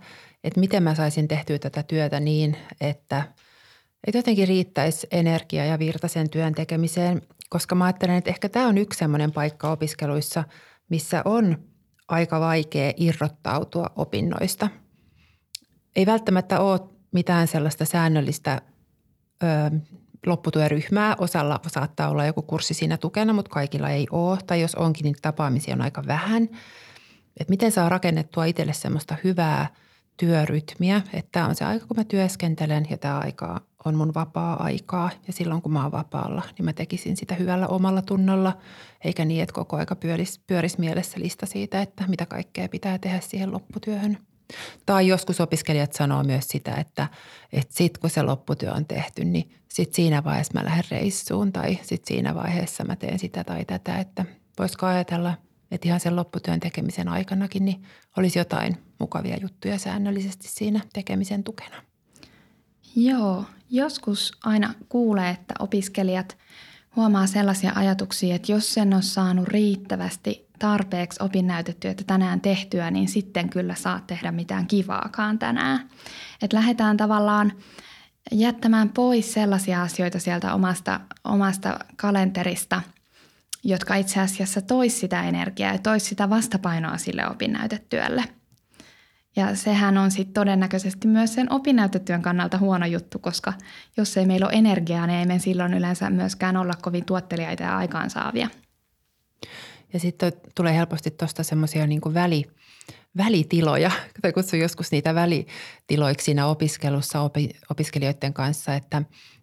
että 0.43 0.59
miten 0.59 0.83
mä 0.83 0.95
saisin 0.95 1.27
tehtyä 1.27 1.59
tätä 1.59 1.83
työtä 1.83 2.19
niin, 2.19 2.57
että– 2.81 3.23
että 4.07 4.17
jotenkin 4.17 4.47
riittäisi 4.47 5.07
energia 5.11 5.65
ja 5.65 5.79
virta 5.79 6.07
sen 6.07 6.29
työn 6.29 6.53
tekemiseen, 6.53 7.21
koska 7.49 7.75
mä 7.75 7.85
ajattelen, 7.85 8.15
että 8.15 8.29
ehkä 8.29 8.49
tämä 8.49 8.67
on 8.67 8.77
yksi 8.77 8.99
sellainen 8.99 9.31
paikka 9.31 9.71
opiskeluissa, 9.71 10.43
missä 10.89 11.21
on 11.25 11.57
aika 12.07 12.39
vaikea 12.39 12.93
irrottautua 12.97 13.85
opinnoista. 13.95 14.67
Ei 15.95 16.05
välttämättä 16.05 16.59
ole 16.59 16.79
mitään 17.11 17.47
sellaista 17.47 17.85
säännöllistä 17.85 18.61
ö, 19.43 19.79
lopputyöryhmää. 20.25 21.15
Osalla 21.17 21.59
saattaa 21.67 22.09
olla 22.09 22.25
joku 22.25 22.41
kurssi 22.41 22.73
siinä 22.73 22.97
tukena, 22.97 23.33
mutta 23.33 23.51
kaikilla 23.51 23.89
ei 23.89 24.07
ole. 24.11 24.39
Tai 24.47 24.61
jos 24.61 24.75
onkin, 24.75 25.03
niin 25.03 25.15
tapaamisia 25.21 25.75
on 25.75 25.81
aika 25.81 26.03
vähän. 26.07 26.49
Et 27.39 27.49
miten 27.49 27.71
saa 27.71 27.89
rakennettua 27.89 28.45
itselle 28.45 28.73
semmoista 28.73 29.15
hyvää 29.23 29.67
työrytmiä, 30.17 31.01
että 31.13 31.29
tämä 31.31 31.47
on 31.47 31.55
se 31.55 31.65
aika, 31.65 31.87
kun 31.87 31.97
mä 31.97 32.03
työskentelen 32.03 32.87
ja 32.89 32.97
tämä 32.97 33.19
aika 33.19 33.61
on 33.85 33.95
mun 33.95 34.13
vapaa-aikaa 34.13 35.09
ja 35.27 35.33
silloin 35.33 35.61
kun 35.61 35.73
mä 35.73 35.83
oon 35.83 35.91
vapaalla, 35.91 36.41
niin 36.57 36.65
mä 36.65 36.73
tekisin 36.73 37.17
sitä 37.17 37.35
hyvällä 37.35 37.67
omalla 37.67 38.01
tunnolla, 38.01 38.57
eikä 39.03 39.25
niin, 39.25 39.43
että 39.43 39.53
koko 39.53 39.77
aika 39.77 39.95
pyörisi, 39.95 40.39
pyöris 40.47 40.77
mielessä 40.77 41.19
lista 41.19 41.45
siitä, 41.45 41.81
että 41.81 42.03
mitä 42.07 42.25
kaikkea 42.25 42.69
pitää 42.69 42.97
tehdä 42.97 43.19
siihen 43.19 43.51
lopputyöhön. 43.51 44.17
Tai 44.85 45.07
joskus 45.07 45.41
opiskelijat 45.41 45.93
sanoo 45.93 46.23
myös 46.23 46.47
sitä, 46.47 46.75
että, 46.75 47.07
että 47.53 47.75
sit 47.75 47.97
kun 47.97 48.09
se 48.09 48.23
lopputyö 48.23 48.71
on 48.71 48.85
tehty, 48.85 49.25
niin 49.25 49.51
sit 49.69 49.93
siinä 49.93 50.23
vaiheessa 50.23 50.59
mä 50.59 50.65
lähden 50.65 50.85
reissuun 50.91 51.51
tai 51.51 51.79
sit 51.81 52.05
siinä 52.05 52.35
vaiheessa 52.35 52.83
mä 52.83 52.95
teen 52.95 53.19
sitä 53.19 53.43
tai 53.43 53.65
tätä, 53.65 53.99
että 53.99 54.25
voisiko 54.59 54.85
ajatella, 54.85 55.33
että 55.71 55.87
ihan 55.87 55.99
sen 55.99 56.15
lopputyön 56.15 56.59
tekemisen 56.59 57.07
aikanakin 57.07 57.65
niin 57.65 57.83
olisi 58.17 58.39
jotain 58.39 58.77
mukavia 58.99 59.37
juttuja 59.41 59.79
säännöllisesti 59.79 60.47
siinä 60.47 60.79
tekemisen 60.93 61.43
tukena. 61.43 61.75
Joo, 62.95 63.45
joskus 63.69 64.31
aina 64.43 64.73
kuulee, 64.89 65.29
että 65.29 65.53
opiskelijat 65.59 66.37
huomaa 66.95 67.27
sellaisia 67.27 67.71
ajatuksia, 67.75 68.35
että 68.35 68.51
jos 68.51 68.73
sen 68.73 68.93
on 68.93 69.03
saanut 69.03 69.47
riittävästi 69.47 70.50
tarpeeksi 70.61 71.23
opinnäytetyötä 71.23 72.03
tänään 72.07 72.41
tehtyä, 72.41 72.91
niin 72.91 73.07
sitten 73.07 73.49
kyllä 73.49 73.75
saa 73.75 73.99
tehdä 74.07 74.31
mitään 74.31 74.67
kivaakaan 74.67 75.39
tänään. 75.39 75.89
Että 76.41 76.57
lähdetään 76.57 76.97
tavallaan 76.97 77.53
jättämään 78.31 78.89
pois 78.89 79.33
sellaisia 79.33 79.81
asioita 79.81 80.19
sieltä 80.19 80.53
omasta, 80.53 80.99
omasta 81.23 81.79
kalenterista, 81.95 82.81
jotka 83.63 83.95
itse 83.95 84.19
asiassa 84.19 84.61
tois 84.61 84.99
sitä 84.99 85.23
energiaa 85.23 85.71
ja 85.71 85.79
tois 85.79 86.05
sitä 86.05 86.29
vastapainoa 86.29 86.97
sille 86.97 87.27
opinnäytetyölle– 87.27 88.23
ja 89.35 89.55
sehän 89.55 89.97
on 89.97 90.11
sitten 90.11 90.33
todennäköisesti 90.33 91.07
myös 91.07 91.33
sen 91.33 91.51
opinnäytetyön 91.51 92.21
kannalta 92.21 92.57
huono 92.57 92.85
juttu, 92.85 93.19
koska 93.19 93.53
jos 93.97 94.17
ei 94.17 94.25
meillä 94.25 94.45
ole 94.45 94.53
energiaa, 94.53 95.07
niin 95.07 95.19
ei 95.19 95.25
me 95.25 95.39
silloin 95.39 95.73
yleensä 95.73 96.09
myöskään 96.09 96.57
olla 96.57 96.73
kovin 96.81 97.05
tuottelijaita 97.05 97.63
ja 97.63 97.77
aikaansaavia. 97.77 98.47
Ja 99.93 99.99
sitten 99.99 100.33
tulee 100.55 100.75
helposti 100.75 101.11
tuosta 101.11 101.43
semmoisia 101.43 101.87
niin 101.87 102.01
väli, 102.13 102.43
välitiloja, 103.17 103.91
tai 104.21 104.33
kutsun 104.33 104.59
joskus 104.59 104.91
niitä 104.91 105.15
välitiloiksi 105.15 106.25
siinä 106.25 106.47
opiskelussa 106.47 107.21
opi, 107.21 107.49
opiskelijoiden 107.69 108.33
kanssa, 108.33 108.75
että 108.75 109.01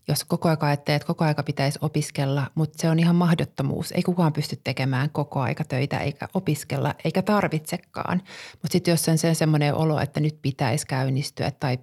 jos 0.09 0.25
koko 0.25 0.49
aika 0.49 0.67
ajattelee, 0.67 0.97
että 0.97 1.07
koko 1.07 1.25
aika 1.25 1.43
pitäisi 1.43 1.78
opiskella, 1.83 2.50
mutta 2.55 2.78
se 2.83 2.90
on 2.90 2.99
ihan 2.99 3.17
mahdottomuus. 3.17 3.93
Ei 3.93 4.02
kukaan 4.02 4.33
pysty 4.33 4.61
tekemään 4.64 5.11
koko 5.11 5.40
aika 5.40 5.64
töitä 5.64 5.99
eikä 5.99 6.28
opiskella, 6.35 6.95
eikä 7.05 7.23
tarvitsekaan. 7.23 8.23
Mutta 8.52 8.73
sitten 8.73 8.93
jos 8.93 9.09
on 9.09 9.19
se 9.19 9.35
semmoinen 9.35 9.75
olo, 9.75 10.00
että 10.00 10.21
nyt 10.21 10.38
pitäisi 10.43 10.87
käynnistyä 10.87 11.50
tai 11.50 11.78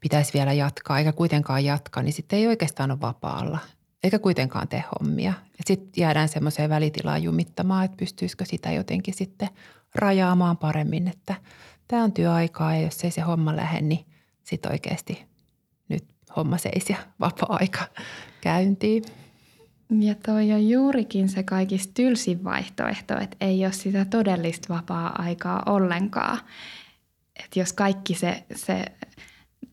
pitäisi 0.00 0.34
vielä 0.34 0.52
jatkaa, 0.52 0.98
eikä 0.98 1.12
kuitenkaan 1.12 1.64
jatkaa, 1.64 2.02
niin 2.02 2.12
sitten 2.12 2.38
ei 2.38 2.46
oikeastaan 2.46 2.90
ole 2.90 3.00
vapaalla. 3.00 3.58
Eikä 4.02 4.18
kuitenkaan 4.18 4.68
tee 4.68 4.84
hommia. 5.00 5.32
Sitten 5.66 5.92
jäädään 5.96 6.28
semmoiseen 6.28 6.70
välitilaan 6.70 7.22
jumittamaan, 7.22 7.84
että 7.84 7.96
pystyisikö 7.96 8.44
sitä 8.44 8.72
jotenkin 8.72 9.14
sitten 9.14 9.48
rajaamaan 9.94 10.56
paremmin, 10.56 11.08
että 11.08 11.34
tämä 11.88 12.04
on 12.04 12.12
työaikaa 12.12 12.76
ja 12.76 12.82
jos 12.82 13.04
ei 13.04 13.10
se 13.10 13.20
homma 13.20 13.56
lähde, 13.56 13.80
niin 13.80 14.06
sitten 14.44 14.72
oikeasti 14.72 15.24
nyt 15.88 16.04
homma 16.36 16.58
seis 16.58 16.90
ja 16.90 16.96
vapaa-aika 17.20 17.84
käyntiin. 18.40 19.04
Ja 20.00 20.14
toi 20.14 20.52
on 20.52 20.68
juurikin 20.68 21.28
se 21.28 21.42
kaikista 21.42 21.92
tylsin 21.94 22.44
vaihtoehto, 22.44 23.18
että 23.18 23.36
ei 23.40 23.64
ole 23.64 23.72
sitä 23.72 24.04
todellista 24.04 24.74
vapaa-aikaa 24.74 25.62
ollenkaan. 25.66 26.38
Että 27.44 27.58
jos 27.58 27.72
kaikki 27.72 28.14
se, 28.14 28.44
se 28.54 28.84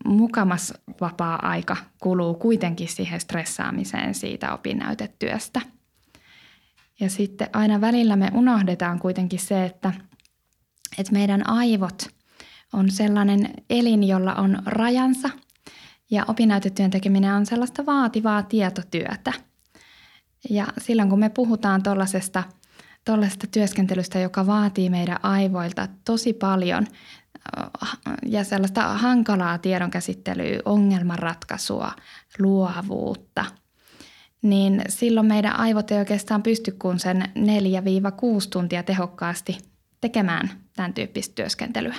mukamas 0.04 0.74
vapaa-aika 1.00 1.76
kuluu 2.00 2.34
kuitenkin 2.34 2.88
siihen 2.88 3.20
stressaamiseen 3.20 4.14
siitä 4.14 4.54
opinnäytetyöstä. 4.54 5.60
Ja 7.00 7.10
sitten 7.10 7.48
aina 7.52 7.80
välillä 7.80 8.16
me 8.16 8.30
unohdetaan 8.34 8.98
kuitenkin 8.98 9.38
se, 9.38 9.64
että, 9.64 9.92
että 10.98 11.12
meidän 11.12 11.48
aivot 11.48 12.08
on 12.72 12.90
sellainen 12.90 13.50
elin, 13.70 14.04
jolla 14.04 14.34
on 14.34 14.62
rajansa– 14.66 15.30
ja 16.10 16.24
opinnäytetyön 16.28 16.90
tekeminen 16.90 17.34
on 17.34 17.46
sellaista 17.46 17.86
vaativaa 17.86 18.42
tietotyötä. 18.42 19.32
Ja 20.50 20.66
silloin 20.78 21.10
kun 21.10 21.18
me 21.18 21.28
puhutaan 21.28 21.82
tuollaisesta 21.82 22.44
tuollaisesta 23.04 23.46
työskentelystä, 23.46 24.18
joka 24.18 24.46
vaatii 24.46 24.90
meidän 24.90 25.18
aivoilta 25.22 25.88
tosi 26.04 26.32
paljon 26.32 26.86
ja 28.26 28.44
sellaista 28.44 28.82
hankalaa 28.82 29.58
tiedonkäsittelyä, 29.58 30.60
ongelmanratkaisua, 30.64 31.92
luovuutta, 32.38 33.44
niin 34.42 34.82
silloin 34.88 35.26
meidän 35.26 35.56
aivot 35.56 35.90
ei 35.90 35.98
oikeastaan 35.98 36.42
pysty 36.42 36.72
kuin 36.72 36.98
sen 36.98 37.22
4-6 37.22 37.22
tuntia 38.50 38.82
tehokkaasti 38.82 39.58
tekemään 40.00 40.50
tämän 40.76 40.94
tyyppistä 40.94 41.34
työskentelyä. 41.34 41.94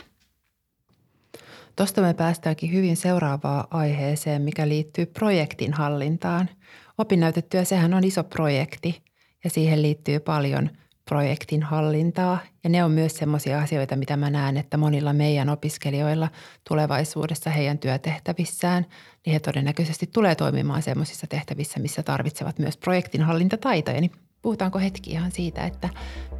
Tuosta 1.76 2.02
me 2.02 2.14
päästäänkin 2.14 2.74
hyvin 2.74 2.98
seuraavaan 2.98 3.68
aiheeseen, 3.72 4.42
mikä 4.42 4.68
liittyy 4.68 5.06
projektin 5.06 5.74
hallintaan. 5.74 6.50
Opinnäytetyö, 6.98 7.66
sehän 7.66 7.94
on 7.94 8.04
iso 8.04 8.24
projekti 8.24 9.04
ja 9.44 9.50
siihen 9.50 9.82
liittyy 9.82 10.20
paljon 10.20 10.70
projektin 11.10 11.64
hallintaa. 11.64 12.40
Ja 12.64 12.70
ne 12.70 12.84
on 12.84 12.92
myös 12.92 13.18
sellaisia 13.18 13.62
asioita, 13.62 13.96
mitä 13.96 14.18
mä 14.18 14.30
näen, 14.30 14.58
että 14.58 14.78
monilla 14.78 15.14
meidän 15.14 15.50
opiskelijoilla 15.50 16.30
tulevaisuudessa 16.70 17.50
heidän 17.50 17.78
työtehtävissään, 17.78 18.86
niin 19.26 19.34
he 19.34 19.40
todennäköisesti 19.40 20.08
tulee 20.08 20.36
toimimaan 20.36 20.82
sellaisissa 20.82 21.28
tehtävissä, 21.28 21.80
missä 21.80 22.04
tarvitsevat 22.04 22.60
myös 22.60 22.78
projektinhallintataitoja. 22.78 24.02
Niin 24.02 24.12
puhutaanko 24.42 24.80
hetki 24.80 25.12
ihan 25.12 25.32
siitä, 25.32 25.66
että 25.66 25.90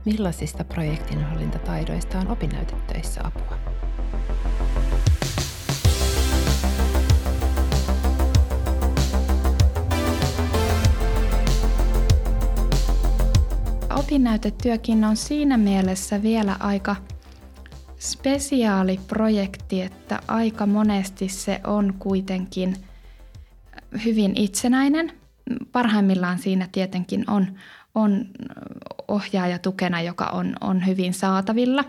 millaisista 0.06 0.64
projektinhallintataidoista 0.64 2.20
on 2.20 2.28
opinnäytetöissä 2.28 3.22
apua? 3.24 3.58
Opinnäytetyökin 14.10 15.04
on 15.04 15.18
siinä 15.18 15.58
mielessä 15.58 16.22
vielä 16.22 16.56
aika 16.60 16.96
spesiaaliprojekti, 18.00 19.82
että 19.82 20.20
aika 20.28 20.66
monesti 20.66 21.30
se 21.30 21.62
on 21.64 21.94
kuitenkin 22.00 22.76
hyvin 24.06 24.34
itsenäinen. 24.36 25.12
Parhaimmillaan 25.72 26.40
siinä 26.40 26.68
tietenkin 26.72 27.30
on, 27.30 27.56
on 27.96 28.26
ohjaaja 29.08 29.60
tukena, 29.60 30.02
joka 30.02 30.26
on, 30.26 30.56
on 30.62 30.86
hyvin 30.88 31.14
saatavilla. 31.14 31.84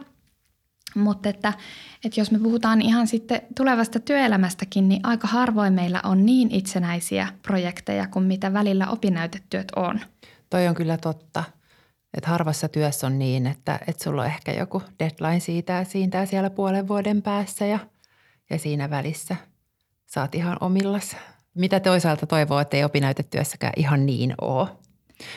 Mutta 0.95 1.29
että, 1.29 1.53
että 2.05 2.21
jos 2.21 2.31
me 2.31 2.39
puhutaan 2.39 2.83
ihan 2.83 3.07
sitten 3.07 3.41
tulevasta 3.57 4.01
työelämästäkin, 4.01 4.89
niin 4.89 5.01
aika 5.03 5.29
harvoin 5.29 5.73
meillä 5.73 6.01
on 6.05 6.27
niin 6.27 6.51
itsenäisiä 6.51 7.29
projekteja 7.43 8.07
kuin 8.07 8.25
mitä 8.25 8.53
välillä 8.53 8.89
opinnäytetyöt 8.89 9.73
on. 9.77 10.01
Toi 10.51 10.69
on 10.69 10.75
kyllä 10.75 10.97
totta. 10.97 11.45
Että 12.15 12.31
harvassa 12.31 12.69
työssä 12.69 13.07
on 13.07 13.19
niin, 13.19 13.47
että, 13.47 13.81
että 13.87 14.05
sulla 14.05 14.23
on 14.23 14.27
ehkä 14.27 14.53
joku 14.53 14.83
deadline 14.99 15.41
siitä 15.41 15.85
siitä 15.85 16.27
siellä 16.27 16.51
puolen 16.51 16.89
vuoden 16.89 17.23
päässä 17.23 17.67
ja, 17.67 17.79
ja 18.51 18.59
siinä 18.59 18.91
välissä 18.91 19.37
saat 20.07 20.35
ihan 20.35 20.57
omillas. 20.61 21.17
Mitä 21.55 21.81
toisaalta 21.81 22.27
toivoo, 22.27 22.59
että 22.59 22.77
ei 22.77 22.85
opinnäytetyössäkään 22.85 23.73
ihan 23.77 24.07
niin 24.07 24.35
ole. 24.41 24.69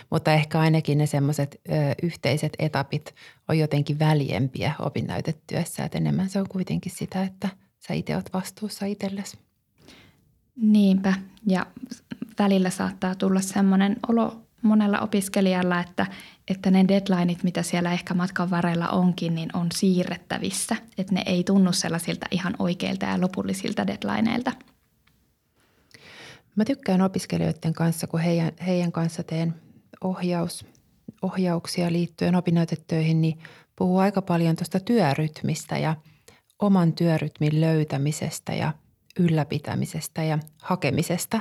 Mutta 0.10 0.34
ehkä 0.34 0.60
ainakin 0.60 0.98
ne 0.98 1.06
semmoiset 1.06 1.62
yhteiset 2.04 2.54
etapit 2.60 3.16
on 3.50 3.60
jotenkin 3.60 4.00
väljempiä 4.00 4.74
opinnäytetyössä. 4.80 5.84
Että 5.84 5.98
enemmän 5.98 6.30
se 6.30 6.40
on 6.40 6.50
kuitenkin 6.50 6.92
sitä, 6.92 7.24
että 7.24 7.50
sä 7.88 7.94
itse 7.94 8.16
oot 8.16 8.34
vastuussa 8.34 8.86
itsellesi. 8.86 9.38
Niinpä. 10.56 11.14
Ja 11.48 11.66
välillä 12.40 12.70
saattaa 12.70 13.16
tulla 13.16 13.42
semmoinen 13.42 13.96
olo 14.08 14.43
monella 14.64 15.00
opiskelijalla, 15.00 15.80
että, 15.80 16.06
että 16.48 16.72
ne 16.72 16.88
deadlineit, 16.88 17.44
mitä 17.44 17.64
siellä 17.64 17.92
ehkä 17.92 18.14
matkan 18.14 18.50
varrella 18.50 18.88
onkin, 18.88 19.36
niin 19.36 19.50
on 19.54 19.68
siirrettävissä. 19.74 20.76
Että 20.98 21.14
ne 21.14 21.24
ei 21.26 21.44
tunnu 21.44 21.72
sellaisilta 21.72 22.26
ihan 22.32 22.56
oikeilta 22.60 23.06
ja 23.06 23.22
lopullisilta 23.22 23.88
deadlineilta. 23.88 24.52
Mä 26.56 26.66
tykkään 26.66 27.02
opiskelijoiden 27.02 27.74
kanssa, 27.74 28.08
kun 28.08 28.20
heidän, 28.20 28.52
heidän 28.66 28.92
kanssa 28.92 29.24
teen 29.24 29.54
ohjaus, 30.02 30.66
ohjauksia 31.22 31.92
liittyen 31.92 32.36
opinnäytetöihin, 32.36 33.22
niin 33.22 33.40
puhuu 33.76 33.98
aika 33.98 34.22
paljon 34.22 34.56
tuosta 34.56 34.80
työrytmistä 34.80 35.78
ja 35.78 35.96
oman 36.60 36.94
työrytmin 36.94 37.62
löytämisestä 37.62 38.54
ja 38.54 38.74
ylläpitämisestä 39.20 40.24
ja 40.24 40.40
hakemisesta. 40.62 41.40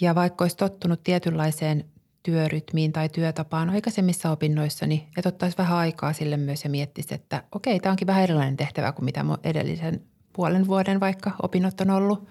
Ja 0.00 0.14
vaikka 0.14 0.44
olisi 0.44 0.56
tottunut 0.56 1.02
tietynlaiseen 1.02 1.84
työrytmiin 2.24 2.92
tai 2.92 3.08
työtapaan 3.08 3.70
aikaisemmissa 3.70 4.30
opinnoissani, 4.30 5.08
että 5.16 5.28
ottaisi 5.28 5.58
vähän 5.58 5.76
aikaa 5.76 6.12
sille 6.12 6.36
myös 6.36 6.64
ja 6.64 6.70
miettisi, 6.70 7.14
että 7.14 7.42
okei, 7.52 7.80
tämä 7.80 7.90
onkin 7.90 8.06
vähän 8.06 8.22
erilainen 8.22 8.56
tehtävä 8.56 8.92
kuin 8.92 9.04
mitä 9.04 9.24
edellisen 9.44 10.00
puolen 10.32 10.66
vuoden 10.66 11.00
vaikka 11.00 11.30
opinnot 11.42 11.80
on 11.80 11.90
ollut. 11.90 12.28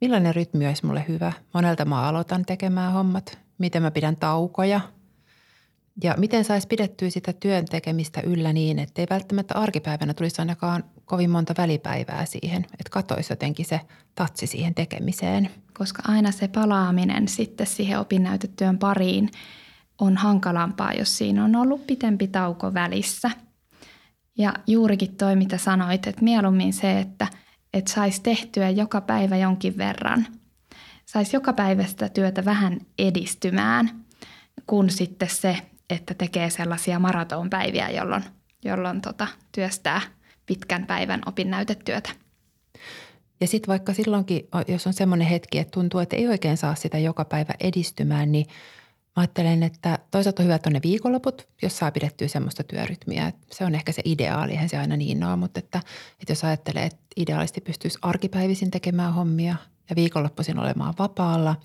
Millainen 0.00 0.34
rytmi 0.34 0.66
olisi 0.66 0.86
mulle 0.86 1.04
hyvä? 1.08 1.32
Monelta 1.54 1.84
mä 1.84 2.02
aloitan 2.02 2.44
tekemään 2.44 2.92
hommat. 2.92 3.38
Miten 3.58 3.82
mä 3.82 3.90
pidän 3.90 4.16
taukoja? 4.16 4.80
Ja 6.02 6.14
miten 6.18 6.44
saisi 6.44 6.68
pidettyä 6.68 7.10
sitä 7.10 7.32
työn 7.32 7.64
tekemistä 7.64 8.20
yllä 8.20 8.52
niin, 8.52 8.78
että 8.78 9.02
ei 9.02 9.06
välttämättä 9.10 9.54
arkipäivänä 9.54 10.14
tulisi 10.14 10.42
ainakaan 10.42 10.84
kovin 11.04 11.30
monta 11.30 11.54
välipäivää 11.58 12.24
siihen, 12.24 12.64
että 12.64 12.90
katoisi 12.90 13.32
jotenkin 13.32 13.66
se 13.66 13.80
tatsi 14.14 14.46
siihen 14.46 14.74
tekemiseen– 14.74 15.50
koska 15.78 16.02
aina 16.06 16.32
se 16.32 16.48
palaaminen 16.48 17.28
sitten 17.28 17.66
siihen 17.66 17.98
opinnäytetyön 17.98 18.78
pariin 18.78 19.30
on 19.98 20.16
hankalampaa, 20.16 20.92
jos 20.92 21.18
siinä 21.18 21.44
on 21.44 21.56
ollut 21.56 21.86
pitempi 21.86 22.28
tauko 22.28 22.74
välissä. 22.74 23.30
Ja 24.38 24.54
juurikin 24.66 25.16
toi, 25.16 25.36
mitä 25.36 25.58
sanoit, 25.58 26.06
että 26.06 26.24
mieluummin 26.24 26.72
se, 26.72 27.00
että, 27.00 27.26
että 27.74 27.92
saisi 27.92 28.22
tehtyä 28.22 28.70
joka 28.70 29.00
päivä 29.00 29.36
jonkin 29.36 29.76
verran. 29.76 30.26
Saisi 31.06 31.36
joka 31.36 31.52
päivästä 31.52 32.08
työtä 32.08 32.44
vähän 32.44 32.80
edistymään, 32.98 34.04
kun 34.66 34.90
sitten 34.90 35.28
se, 35.30 35.58
että 35.90 36.14
tekee 36.14 36.50
sellaisia 36.50 36.98
maratonpäiviä, 36.98 37.90
jolloin, 37.90 38.24
jolloin 38.64 39.00
tota, 39.00 39.26
työstää 39.52 40.00
pitkän 40.46 40.86
päivän 40.86 41.20
opinnäytetyötä. 41.26 42.10
Ja 43.40 43.46
sitten 43.46 43.68
vaikka 43.68 43.94
silloinkin, 43.94 44.48
jos 44.68 44.86
on 44.86 44.92
semmoinen 44.92 45.28
hetki, 45.28 45.58
että 45.58 45.70
tuntuu, 45.70 46.00
että 46.00 46.16
ei 46.16 46.28
oikein 46.28 46.56
saa 46.56 46.74
sitä 46.74 46.98
joka 46.98 47.24
päivä 47.24 47.54
edistymään, 47.60 48.32
niin 48.32 48.46
mä 49.16 49.20
ajattelen, 49.20 49.62
että 49.62 49.98
toisaalta 50.10 50.42
on 50.42 50.46
hyvät 50.46 50.66
on 50.66 50.72
ne 50.72 50.80
viikonloput, 50.82 51.48
jos 51.62 51.78
saa 51.78 51.90
pidettyä 51.90 52.28
semmoista 52.28 52.64
työrytmiä. 52.64 53.32
Se 53.52 53.64
on 53.64 53.74
ehkä 53.74 53.92
se 53.92 54.02
ideaali, 54.04 54.52
eihän 54.52 54.68
se 54.68 54.78
aina 54.78 54.96
niin 54.96 55.24
ole, 55.24 55.36
mutta 55.36 55.58
että, 55.58 55.80
että 56.20 56.32
jos 56.32 56.44
ajattelee, 56.44 56.84
että 56.84 57.04
ideaalisti 57.16 57.60
pystyisi 57.60 57.98
arkipäivisin 58.02 58.70
tekemään 58.70 59.14
hommia 59.14 59.56
ja 59.90 59.96
viikonloppuisin 59.96 60.58
olemaan 60.58 60.94
vapaalla, 60.98 61.56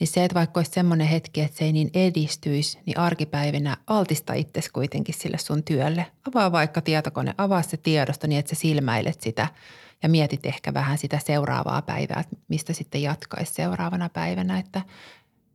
niin 0.00 0.08
se, 0.08 0.24
että 0.24 0.34
vaikka 0.34 0.60
olisi 0.60 0.70
semmoinen 0.70 1.06
hetki, 1.06 1.40
että 1.40 1.56
se 1.56 1.64
ei 1.64 1.72
niin 1.72 1.90
edistyisi, 1.94 2.78
niin 2.86 2.98
arkipäivinä 2.98 3.76
altista 3.86 4.32
itsesi 4.32 4.70
kuitenkin 4.70 5.14
sille 5.14 5.38
sun 5.38 5.62
työlle. 5.62 6.06
Avaa 6.28 6.52
vaikka 6.52 6.80
tietokone, 6.80 7.34
avaa 7.38 7.62
se 7.62 7.76
tiedosto 7.76 8.26
niin, 8.26 8.38
että 8.38 8.54
sä 8.54 8.60
silmäilet 8.60 9.20
sitä– 9.20 9.48
ja 10.02 10.08
mietit 10.08 10.46
ehkä 10.46 10.74
vähän 10.74 10.98
sitä 10.98 11.18
seuraavaa 11.18 11.82
päivää, 11.82 12.20
että 12.20 12.36
mistä 12.48 12.72
sitten 12.72 13.02
jatkaisi 13.02 13.54
seuraavana 13.54 14.08
päivänä, 14.08 14.58
että 14.58 14.82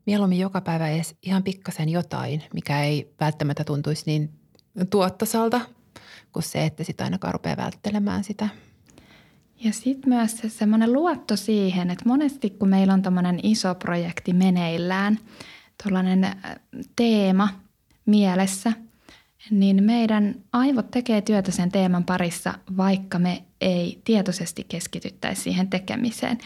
mieluummin 0.05 0.39
joka 0.39 0.61
päivä 0.61 0.89
edes 0.89 1.15
ihan 1.21 1.43
pikkasen 1.43 1.89
jotain, 1.89 2.43
mikä 2.53 2.83
ei 2.83 3.13
välttämättä 3.19 3.63
tuntuisi 3.63 4.03
niin 4.05 4.29
tuottasalta 4.89 5.61
kuin 6.33 6.43
se, 6.43 6.65
että 6.65 6.83
sitä 6.83 7.03
ainakaan 7.03 7.33
rupeaa 7.33 7.57
välttelemään 7.57 8.23
sitä. 8.23 8.49
Ja 9.63 9.73
sitten 9.73 10.09
myös 10.09 10.37
se 10.37 10.49
semmoinen 10.49 10.93
luotto 10.93 11.35
siihen, 11.35 11.89
että 11.89 12.09
monesti 12.09 12.49
kun 12.49 12.69
meillä 12.69 12.93
on 12.93 13.01
tämmöinen 13.01 13.39
iso 13.43 13.75
projekti 13.75 14.33
meneillään, 14.33 15.19
tuollainen 15.83 16.27
teema 16.95 17.49
mielessä– 18.05 18.73
niin 19.51 19.83
meidän 19.83 20.35
aivot 20.53 20.91
tekee 20.91 21.21
työtä 21.21 21.51
sen 21.51 21.71
teeman 21.71 22.03
parissa, 22.03 22.53
vaikka 22.77 23.19
me 23.19 23.43
ei 23.61 24.01
tietoisesti 24.03 24.65
keskityttäisi 24.69 25.41
siihen 25.41 25.69
tekemiseen. 25.69 26.37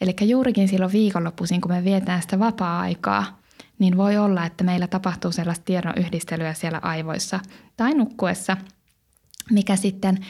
Eli 0.00 0.14
juurikin 0.20 0.68
silloin 0.68 0.92
viikonloppuisin, 0.92 1.60
kun 1.60 1.70
me 1.70 1.84
vietään 1.84 2.22
sitä 2.22 2.38
vapaa-aikaa, 2.38 3.40
niin 3.78 3.96
voi 3.96 4.16
olla, 4.16 4.46
että 4.46 4.64
meillä 4.64 4.86
tapahtuu 4.86 5.32
sellaista 5.32 5.64
tiedon 5.64 5.94
yhdistelyä 5.96 6.54
siellä 6.54 6.78
aivoissa 6.82 7.40
tai 7.76 7.94
nukkuessa, 7.94 8.56
mikä 9.50 9.76
sitten 9.76 10.26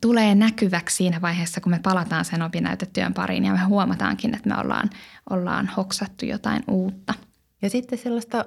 tulee 0.00 0.34
näkyväksi 0.34 0.96
siinä 0.96 1.20
vaiheessa, 1.20 1.60
kun 1.60 1.72
me 1.72 1.80
palataan 1.82 2.24
sen 2.24 2.42
opinnäytetyön 2.42 3.14
pariin 3.14 3.44
ja 3.44 3.52
me 3.52 3.64
huomataankin, 3.64 4.34
että 4.34 4.48
me 4.48 4.60
ollaan, 4.60 4.90
ollaan 5.30 5.70
hoksattu 5.76 6.26
jotain 6.26 6.62
uutta. 6.68 7.14
Ja 7.62 7.70
sitten 7.70 7.98
sellaista 7.98 8.44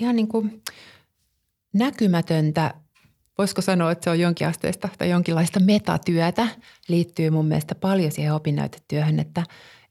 ihan 0.00 0.16
niin 0.16 0.28
kuin 0.28 0.62
näkymätöntä, 1.72 2.74
voisiko 3.38 3.62
sanoa, 3.62 3.92
että 3.92 4.04
se 4.04 4.10
on 4.10 4.20
jonkinasteista 4.20 4.88
tai 4.98 5.10
jonkinlaista 5.10 5.60
metatyötä, 5.60 6.48
liittyy 6.88 7.30
mun 7.30 7.46
mielestä 7.46 7.74
paljon 7.74 8.12
siihen 8.12 8.34
opinnäytetyöhön, 8.34 9.20
että, 9.20 9.44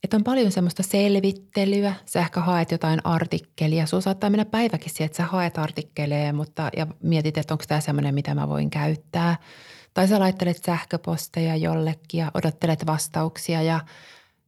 että 0.04 0.18
on 0.18 0.24
paljon 0.24 0.52
semmoista 0.52 0.84
selvittelyä. 0.84 1.94
Sä 2.06 2.20
ehkä 2.20 2.42
haet 2.42 2.72
jotain 2.72 3.00
artikkelia. 3.04 3.86
Sulla 3.86 4.02
saattaa 4.02 4.30
mennä 4.30 4.46
päiväkin 4.46 4.90
siihen, 4.90 5.06
että 5.06 5.18
sä 5.18 5.26
haet 5.26 5.58
artikkeleja 5.58 6.34
mutta, 6.34 6.70
ja 6.78 6.88
mietit, 7.04 7.38
että 7.38 7.54
onko 7.54 7.64
tämä 7.68 7.82
semmoinen, 7.82 8.16
mitä 8.16 8.36
mä 8.36 8.50
voin 8.50 8.70
käyttää. 8.70 9.38
Tai 9.94 10.08
sä 10.08 10.20
laittelet 10.20 10.64
sähköposteja 10.64 11.56
jollekin 11.56 12.20
ja 12.20 12.32
odottelet 12.34 12.86
vastauksia 12.86 13.62
ja– 13.62 13.80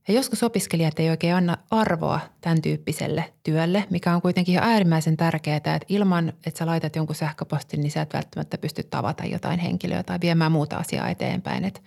ja 0.08 0.14
joskus 0.14 0.44
opiskelijat 0.44 1.00
ei 1.00 1.10
oikein 1.10 1.36
anna 1.36 1.58
arvoa 1.72 2.20
tämän 2.42 2.62
tyyppiselle 2.62 3.34
työlle, 3.44 3.86
mikä 3.90 4.16
on 4.16 4.22
kuitenkin 4.22 4.58
äärimmäisen 4.58 5.18
tärkeää, 5.18 5.58
että 5.58 5.80
ilman, 5.90 6.34
että 6.46 6.58
sä 6.58 6.66
laitat 6.66 6.96
jonkun 6.96 7.16
sähköpostin, 7.16 7.82
niin 7.82 7.92
sä 7.92 8.02
et 8.02 8.14
välttämättä 8.14 8.58
pysty 8.58 8.84
tavata 8.84 9.26
jotain 9.26 9.60
henkilöä 9.60 10.04
tai 10.04 10.18
viemään 10.22 10.52
muuta 10.52 10.78
asiaa 10.78 11.10
eteenpäin. 11.10 11.66
Että 11.66 11.82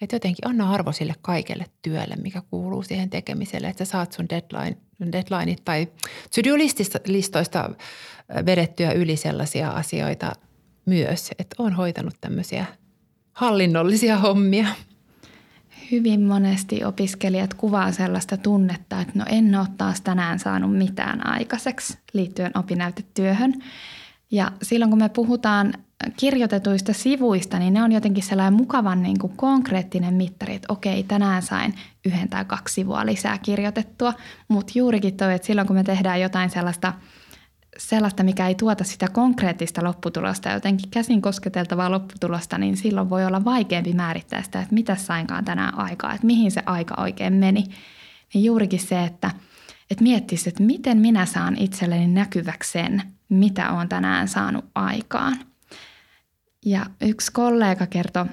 et 0.00 0.12
jotenkin 0.12 0.48
anna 0.48 0.70
arvo 0.70 0.92
sille 0.92 1.14
kaikelle 1.22 1.64
työlle, 1.82 2.16
mikä 2.16 2.42
kuuluu 2.50 2.82
siihen 2.82 3.10
tekemiselle, 3.10 3.68
että 3.68 3.84
sä 3.84 3.90
saat 3.90 4.12
sun 4.12 4.28
deadline, 4.28 4.76
deadlineit 5.12 5.64
tai 5.64 5.88
to-do-listoista 6.34 7.70
vedettyä 8.46 8.92
yli 8.92 9.16
sellaisia 9.16 9.70
asioita 9.70 10.32
myös, 10.86 11.30
että 11.38 11.56
on 11.58 11.72
hoitanut 11.72 12.14
tämmöisiä 12.20 12.66
hallinnollisia 13.32 14.18
hommia– 14.18 14.66
hyvin 15.92 16.22
monesti 16.22 16.84
opiskelijat 16.84 17.54
kuvaa 17.54 17.92
sellaista 17.92 18.36
tunnetta, 18.36 19.00
että 19.00 19.18
no 19.18 19.24
en 19.28 19.54
ole 19.54 19.66
taas 19.78 20.00
tänään 20.00 20.38
saanut 20.38 20.78
mitään 20.78 21.26
aikaiseksi 21.26 21.98
liittyen 22.12 22.58
opinnäytetyöhön. 22.58 23.54
Ja 24.30 24.52
silloin 24.62 24.90
kun 24.90 24.98
me 24.98 25.08
puhutaan 25.08 25.74
kirjoitetuista 26.16 26.92
sivuista, 26.92 27.58
niin 27.58 27.74
ne 27.74 27.82
on 27.82 27.92
jotenkin 27.92 28.22
sellainen 28.22 28.54
mukavan 28.54 29.02
niin 29.02 29.18
kuin 29.18 29.36
konkreettinen 29.36 30.14
mittari, 30.14 30.54
että 30.54 30.72
okei, 30.72 31.02
tänään 31.02 31.42
sain 31.42 31.74
yhden 32.04 32.28
tai 32.28 32.44
kaksi 32.44 32.74
sivua 32.74 33.06
lisää 33.06 33.38
kirjoitettua. 33.38 34.14
Mutta 34.48 34.72
juurikin 34.76 35.16
toi, 35.16 35.34
että 35.34 35.46
silloin 35.46 35.66
kun 35.66 35.76
me 35.76 35.84
tehdään 35.84 36.20
jotain 36.20 36.50
sellaista 36.50 36.92
sellaista, 37.78 38.22
mikä 38.22 38.48
ei 38.48 38.54
tuota 38.54 38.84
sitä 38.84 39.08
konkreettista 39.08 39.84
lopputulosta, 39.84 40.50
jotenkin 40.50 40.90
käsin 40.90 41.22
kosketeltavaa 41.22 41.90
lopputulosta, 41.90 42.58
niin 42.58 42.76
silloin 42.76 43.10
voi 43.10 43.26
olla 43.26 43.44
vaikeampi 43.44 43.92
määrittää 43.92 44.42
sitä, 44.42 44.60
että 44.60 44.74
mitä 44.74 44.96
sainkaan 44.96 45.44
tänään 45.44 45.78
aikaa, 45.78 46.14
että 46.14 46.26
mihin 46.26 46.50
se 46.50 46.62
aika 46.66 46.94
oikein 46.98 47.32
meni. 47.32 47.64
Niin 48.34 48.44
juurikin 48.44 48.80
se, 48.80 49.04
että, 49.04 49.30
että 49.90 50.04
miettisi, 50.04 50.48
että 50.48 50.62
miten 50.62 50.98
minä 50.98 51.26
saan 51.26 51.56
itselleni 51.58 52.06
näkyväksi 52.06 52.72
sen, 52.72 53.02
mitä 53.28 53.72
olen 53.72 53.88
tänään 53.88 54.28
saanut 54.28 54.64
aikaan. 54.74 55.36
Ja 56.64 56.86
yksi 57.00 57.32
kollega 57.32 57.86
kertoi 57.86 58.26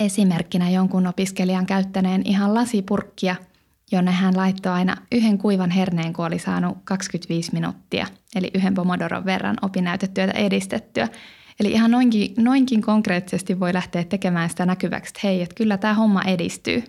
esimerkkinä 0.00 0.70
jonkun 0.70 1.06
opiskelijan 1.06 1.66
käyttäneen 1.66 2.22
ihan 2.24 2.54
lasipurkkia– 2.54 3.36
jonne 3.92 4.10
hän 4.10 4.36
laittoi 4.36 4.72
aina 4.72 4.96
yhden 5.12 5.38
kuivan 5.38 5.70
herneen, 5.70 6.12
kun 6.12 6.26
oli 6.26 6.38
saanut 6.38 6.78
25 6.84 7.52
minuuttia, 7.52 8.06
eli 8.34 8.50
yhden 8.54 8.74
pomodoron 8.74 9.24
verran 9.24 9.56
opinnäytetyötä 9.62 10.32
edistettyä. 10.32 11.08
Eli 11.60 11.72
ihan 11.72 11.90
noinkin, 11.90 12.34
noinkin 12.38 12.82
konkreettisesti 12.82 13.60
voi 13.60 13.74
lähteä 13.74 14.04
tekemään 14.04 14.50
sitä 14.50 14.66
näkyväksi, 14.66 15.10
että 15.10 15.20
hei, 15.24 15.42
että 15.42 15.54
kyllä 15.54 15.78
tämä 15.78 15.94
homma 15.94 16.22
edistyy. 16.22 16.84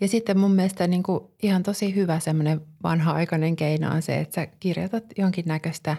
Ja 0.00 0.08
sitten 0.08 0.38
mun 0.38 0.52
mielestä 0.52 0.86
niin 0.86 1.02
kuin 1.02 1.24
ihan 1.42 1.62
tosi 1.62 1.94
hyvä 1.94 2.20
semmoinen 2.20 2.60
vanha-aikainen 2.82 3.56
keino 3.56 3.90
on 3.90 4.02
se, 4.02 4.18
että 4.18 4.34
sä 4.34 4.46
kirjoitat 4.60 5.04
jonkinnäköistä 5.18 5.96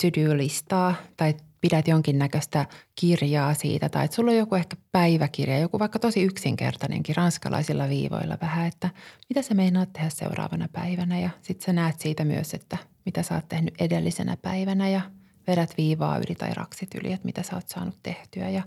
to-do-listaa 0.00 0.94
tai 1.16 1.34
pidät 1.60 1.88
jonkinnäköistä 1.88 2.66
kirjaa 2.94 3.54
siitä 3.54 3.88
tai 3.88 4.04
että 4.04 4.14
sulla 4.14 4.30
on 4.30 4.36
joku 4.36 4.54
ehkä 4.54 4.76
päiväkirja, 4.92 5.58
joku 5.58 5.78
vaikka 5.78 5.98
tosi 5.98 6.22
yksinkertainenkin 6.22 7.16
ranskalaisilla 7.16 7.88
viivoilla 7.88 8.38
vähän, 8.40 8.66
että 8.66 8.90
mitä 9.28 9.42
sä 9.42 9.54
meinaat 9.54 9.92
tehdä 9.92 10.08
seuraavana 10.08 10.68
päivänä? 10.72 11.20
Ja 11.20 11.30
sitten 11.42 11.66
sä 11.66 11.72
näet 11.72 12.00
siitä 12.00 12.24
myös, 12.24 12.54
että 12.54 12.76
mitä 13.06 13.22
sä 13.22 13.34
oot 13.34 13.48
tehnyt 13.48 13.74
edellisenä 13.80 14.36
päivänä 14.36 14.88
ja 14.88 15.00
vedät 15.46 15.74
viivaa 15.76 16.18
yli 16.18 16.34
tai 16.34 16.54
raksit 16.54 16.94
yli, 16.94 17.12
että 17.12 17.26
mitä 17.26 17.42
sä 17.42 17.56
oot 17.56 17.68
saanut 17.68 17.98
tehtyä. 18.02 18.48
Ja, 18.48 18.62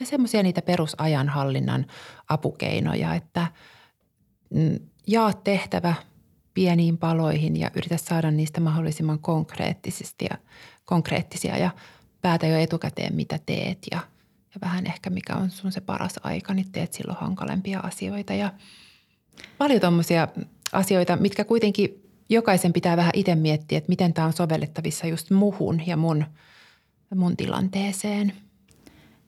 ja 0.00 0.06
semmoisia 0.06 0.42
niitä 0.42 0.62
perusajanhallinnan 0.62 1.86
apukeinoja, 2.28 3.14
että 3.14 3.46
mm, 4.50 4.78
jaa 5.06 5.32
tehtävä 5.32 5.94
pieniin 6.54 6.98
paloihin 6.98 7.56
ja 7.56 7.70
yritä 7.76 7.96
saada 7.96 8.30
niistä 8.30 8.60
mahdollisimman 8.60 9.18
konkreettisesti 9.18 10.26
ja 10.30 10.38
konkreettisia 10.84 11.58
ja 11.58 11.70
päätä 12.22 12.46
jo 12.46 12.58
etukäteen, 12.58 13.14
mitä 13.14 13.38
teet 13.46 13.78
ja, 13.90 13.98
ja 14.54 14.60
vähän 14.60 14.86
ehkä 14.86 15.10
mikä 15.10 15.34
on 15.34 15.50
sun 15.50 15.72
se 15.72 15.80
paras 15.80 16.14
aika, 16.22 16.54
niin 16.54 16.72
teet 16.72 16.92
silloin 16.92 17.18
hankalempia 17.20 17.80
asioita. 17.80 18.34
Ja 18.34 18.52
paljon 19.58 19.80
tuommoisia 19.80 20.28
asioita, 20.72 21.16
mitkä 21.16 21.44
kuitenkin 21.44 22.02
jokaisen 22.28 22.72
pitää 22.72 22.96
vähän 22.96 23.12
itse 23.14 23.34
miettiä, 23.34 23.78
että 23.78 23.88
miten 23.88 24.14
tämä 24.14 24.26
on 24.26 24.32
sovellettavissa 24.32 25.06
just 25.06 25.30
muhun 25.30 25.86
ja 25.86 25.96
mun, 25.96 26.24
mun 27.14 27.36
tilanteeseen. 27.36 28.32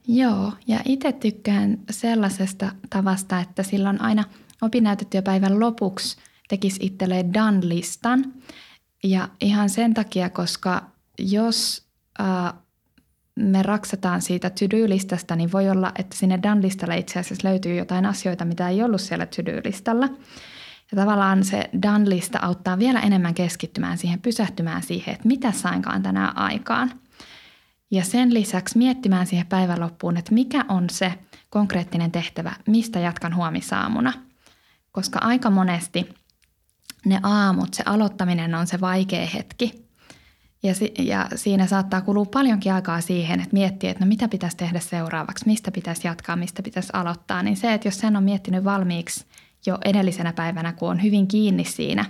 Joo, 0.08 0.52
ja 0.66 0.80
itse 0.84 1.12
tykkään 1.12 1.78
sellaisesta 1.90 2.72
tavasta, 2.90 3.40
että 3.40 3.62
silloin 3.62 4.00
aina 4.00 4.24
opinnäytetyöpäivän 4.62 5.60
lopuksi 5.60 6.16
tekisi 6.48 6.86
itselleen 6.86 7.34
done-listan. 7.34 8.32
Ja 9.04 9.28
ihan 9.40 9.70
sen 9.70 9.94
takia, 9.94 10.30
koska 10.30 10.82
jos 11.18 11.86
äh, 12.20 12.54
me 13.36 13.62
raksataan 13.62 14.22
siitä 14.22 14.50
to-do-listasta, 14.50 15.36
niin 15.36 15.52
voi 15.52 15.70
olla, 15.70 15.92
että 15.98 16.16
sinne 16.16 16.38
done-listalle 16.42 16.98
itse 16.98 17.18
asiassa 17.18 17.48
löytyy 17.48 17.76
jotain 17.76 18.06
asioita, 18.06 18.44
mitä 18.44 18.68
ei 18.68 18.82
ollut 18.82 19.00
siellä 19.00 19.26
to-do-listalla. 19.26 20.08
Ja 20.92 20.96
tavallaan 20.96 21.44
se 21.44 21.70
done-lista 21.86 22.38
auttaa 22.42 22.78
vielä 22.78 23.00
enemmän 23.00 23.34
keskittymään 23.34 23.98
siihen, 23.98 24.20
pysähtymään 24.20 24.82
siihen, 24.82 25.14
että 25.14 25.28
mitä 25.28 25.52
sainkaan 25.52 26.02
tänään 26.02 26.38
aikaan. 26.38 26.92
Ja 27.90 28.04
sen 28.04 28.34
lisäksi 28.34 28.78
miettimään 28.78 29.26
siihen 29.26 29.46
päivän 29.46 29.80
loppuun, 29.80 30.16
että 30.16 30.34
mikä 30.34 30.64
on 30.68 30.90
se 30.90 31.14
konkreettinen 31.50 32.10
tehtävä, 32.10 32.52
mistä 32.66 33.00
jatkan 33.00 33.36
huomisaamuna. 33.36 34.12
Koska 34.92 35.18
aika 35.22 35.50
monesti 35.50 36.14
ne 37.04 37.20
aamut, 37.22 37.74
se 37.74 37.82
aloittaminen 37.86 38.54
on 38.54 38.66
se 38.66 38.80
vaikea 38.80 39.26
hetki– 39.26 39.72
ja, 40.66 40.74
si- 40.74 40.94
ja 40.98 41.28
siinä 41.34 41.66
saattaa 41.66 42.00
kulua 42.00 42.24
paljonkin 42.24 42.72
aikaa 42.72 43.00
siihen, 43.00 43.40
että 43.40 43.52
miettii, 43.52 43.90
että 43.90 44.04
no 44.04 44.08
mitä 44.08 44.28
pitäisi 44.28 44.56
tehdä 44.56 44.80
seuraavaksi, 44.80 45.46
mistä 45.46 45.70
pitäisi 45.70 46.06
jatkaa, 46.06 46.36
mistä 46.36 46.62
pitäisi 46.62 46.90
aloittaa. 46.92 47.42
Niin 47.42 47.56
se, 47.56 47.74
että 47.74 47.88
jos 47.88 47.98
sen 47.98 48.16
on 48.16 48.24
miettinyt 48.24 48.64
valmiiksi 48.64 49.26
jo 49.66 49.78
edellisenä 49.84 50.32
päivänä, 50.32 50.72
kun 50.72 50.90
on 50.90 51.02
hyvin 51.02 51.28
kiinni 51.28 51.64
siinä 51.64 52.04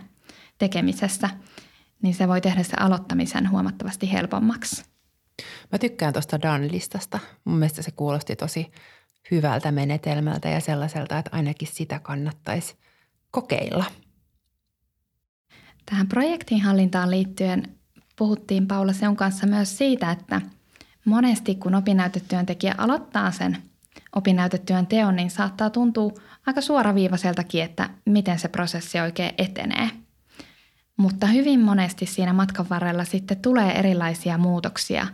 tekemisessä, 0.58 1.30
niin 2.02 2.14
se 2.14 2.28
voi 2.28 2.40
tehdä 2.40 2.62
se 2.62 2.76
aloittamisen 2.80 3.50
huomattavasti 3.50 4.12
helpommaksi. 4.12 4.84
Mä 5.72 5.78
tykkään 5.78 6.12
tuosta 6.12 6.42
Dan-listasta. 6.42 7.18
Mun 7.44 7.58
mielestä 7.58 7.82
se 7.82 7.90
kuulosti 7.90 8.36
tosi 8.36 8.72
hyvältä 9.30 9.72
menetelmältä 9.72 10.48
ja 10.48 10.60
sellaiselta, 10.60 11.18
että 11.18 11.30
ainakin 11.32 11.68
sitä 11.68 11.98
kannattaisi 11.98 12.76
kokeilla. 13.30 13.84
Tähän 15.86 16.08
projektinhallintaan 16.08 17.10
liittyen 17.10 17.62
puhuttiin 18.16 18.66
Paula 18.66 18.92
Seun 18.92 19.16
kanssa 19.16 19.46
myös 19.46 19.78
siitä, 19.78 20.10
että 20.10 20.40
monesti 21.04 21.54
kun 21.54 21.74
opinnäytetyöntekijä 21.74 22.74
aloittaa 22.78 23.30
sen 23.30 23.56
opinnäytetyön 24.16 24.86
teon, 24.86 25.16
niin 25.16 25.30
saattaa 25.30 25.70
tuntua 25.70 26.12
aika 26.46 26.60
suoraviivaiseltakin, 26.60 27.62
että 27.62 27.90
miten 28.04 28.38
se 28.38 28.48
prosessi 28.48 29.00
oikein 29.00 29.34
etenee. 29.38 29.90
Mutta 30.96 31.26
hyvin 31.26 31.60
monesti 31.60 32.06
siinä 32.06 32.32
matkan 32.32 32.66
varrella 32.70 33.04
sitten 33.04 33.42
tulee 33.42 33.72
erilaisia 33.72 34.38
muutoksia, 34.38 35.06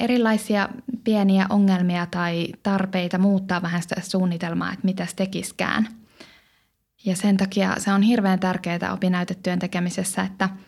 erilaisia 0.00 0.68
pieniä 1.04 1.46
ongelmia 1.50 2.06
tai 2.06 2.48
tarpeita 2.62 3.18
muuttaa 3.18 3.62
vähän 3.62 3.82
sitä 3.82 4.00
suunnitelmaa, 4.00 4.72
että 4.72 4.84
mitä 4.84 5.06
tekiskään. 5.16 5.88
Ja 7.06 7.16
sen 7.16 7.36
takia 7.36 7.74
se 7.78 7.92
on 7.92 8.02
hirveän 8.02 8.40
tärkeää 8.40 8.92
opinnäytetyön 8.92 9.58
tekemisessä, 9.58 10.22
että– 10.22 10.48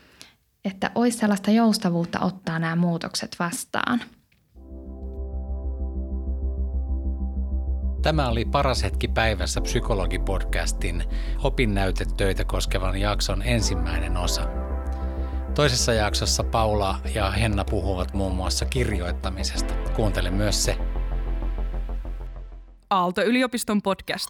että 0.67 0.91
olisi 0.95 1.19
sellaista 1.19 1.51
joustavuutta 1.51 2.21
ottaa 2.21 2.59
nämä 2.59 2.77
muutokset 2.77 3.37
vastaan. 3.39 4.01
Tämä 8.03 8.29
oli 8.29 8.45
Paras 8.45 8.83
hetki 8.83 9.09
päivässä 9.09 9.61
psykologipodcastin 9.61 11.05
opinnäytetöitä 11.43 12.45
koskevan 12.45 13.01
jakson 13.01 13.43
ensimmäinen 13.43 14.17
osa. 14.17 14.43
Toisessa 15.55 15.93
jaksossa 15.93 16.45
Paula 16.45 17.01
ja 17.15 17.31
Henna 17.31 17.65
puhuvat 17.65 18.15
muun 18.15 18.35
muassa 18.35 18.65
kirjoittamisesta. 18.65 19.75
Kuuntele 19.75 20.31
myös 20.31 20.65
se. 20.65 20.77
Aalto-yliopiston 22.91 23.83
podcast. 23.83 24.29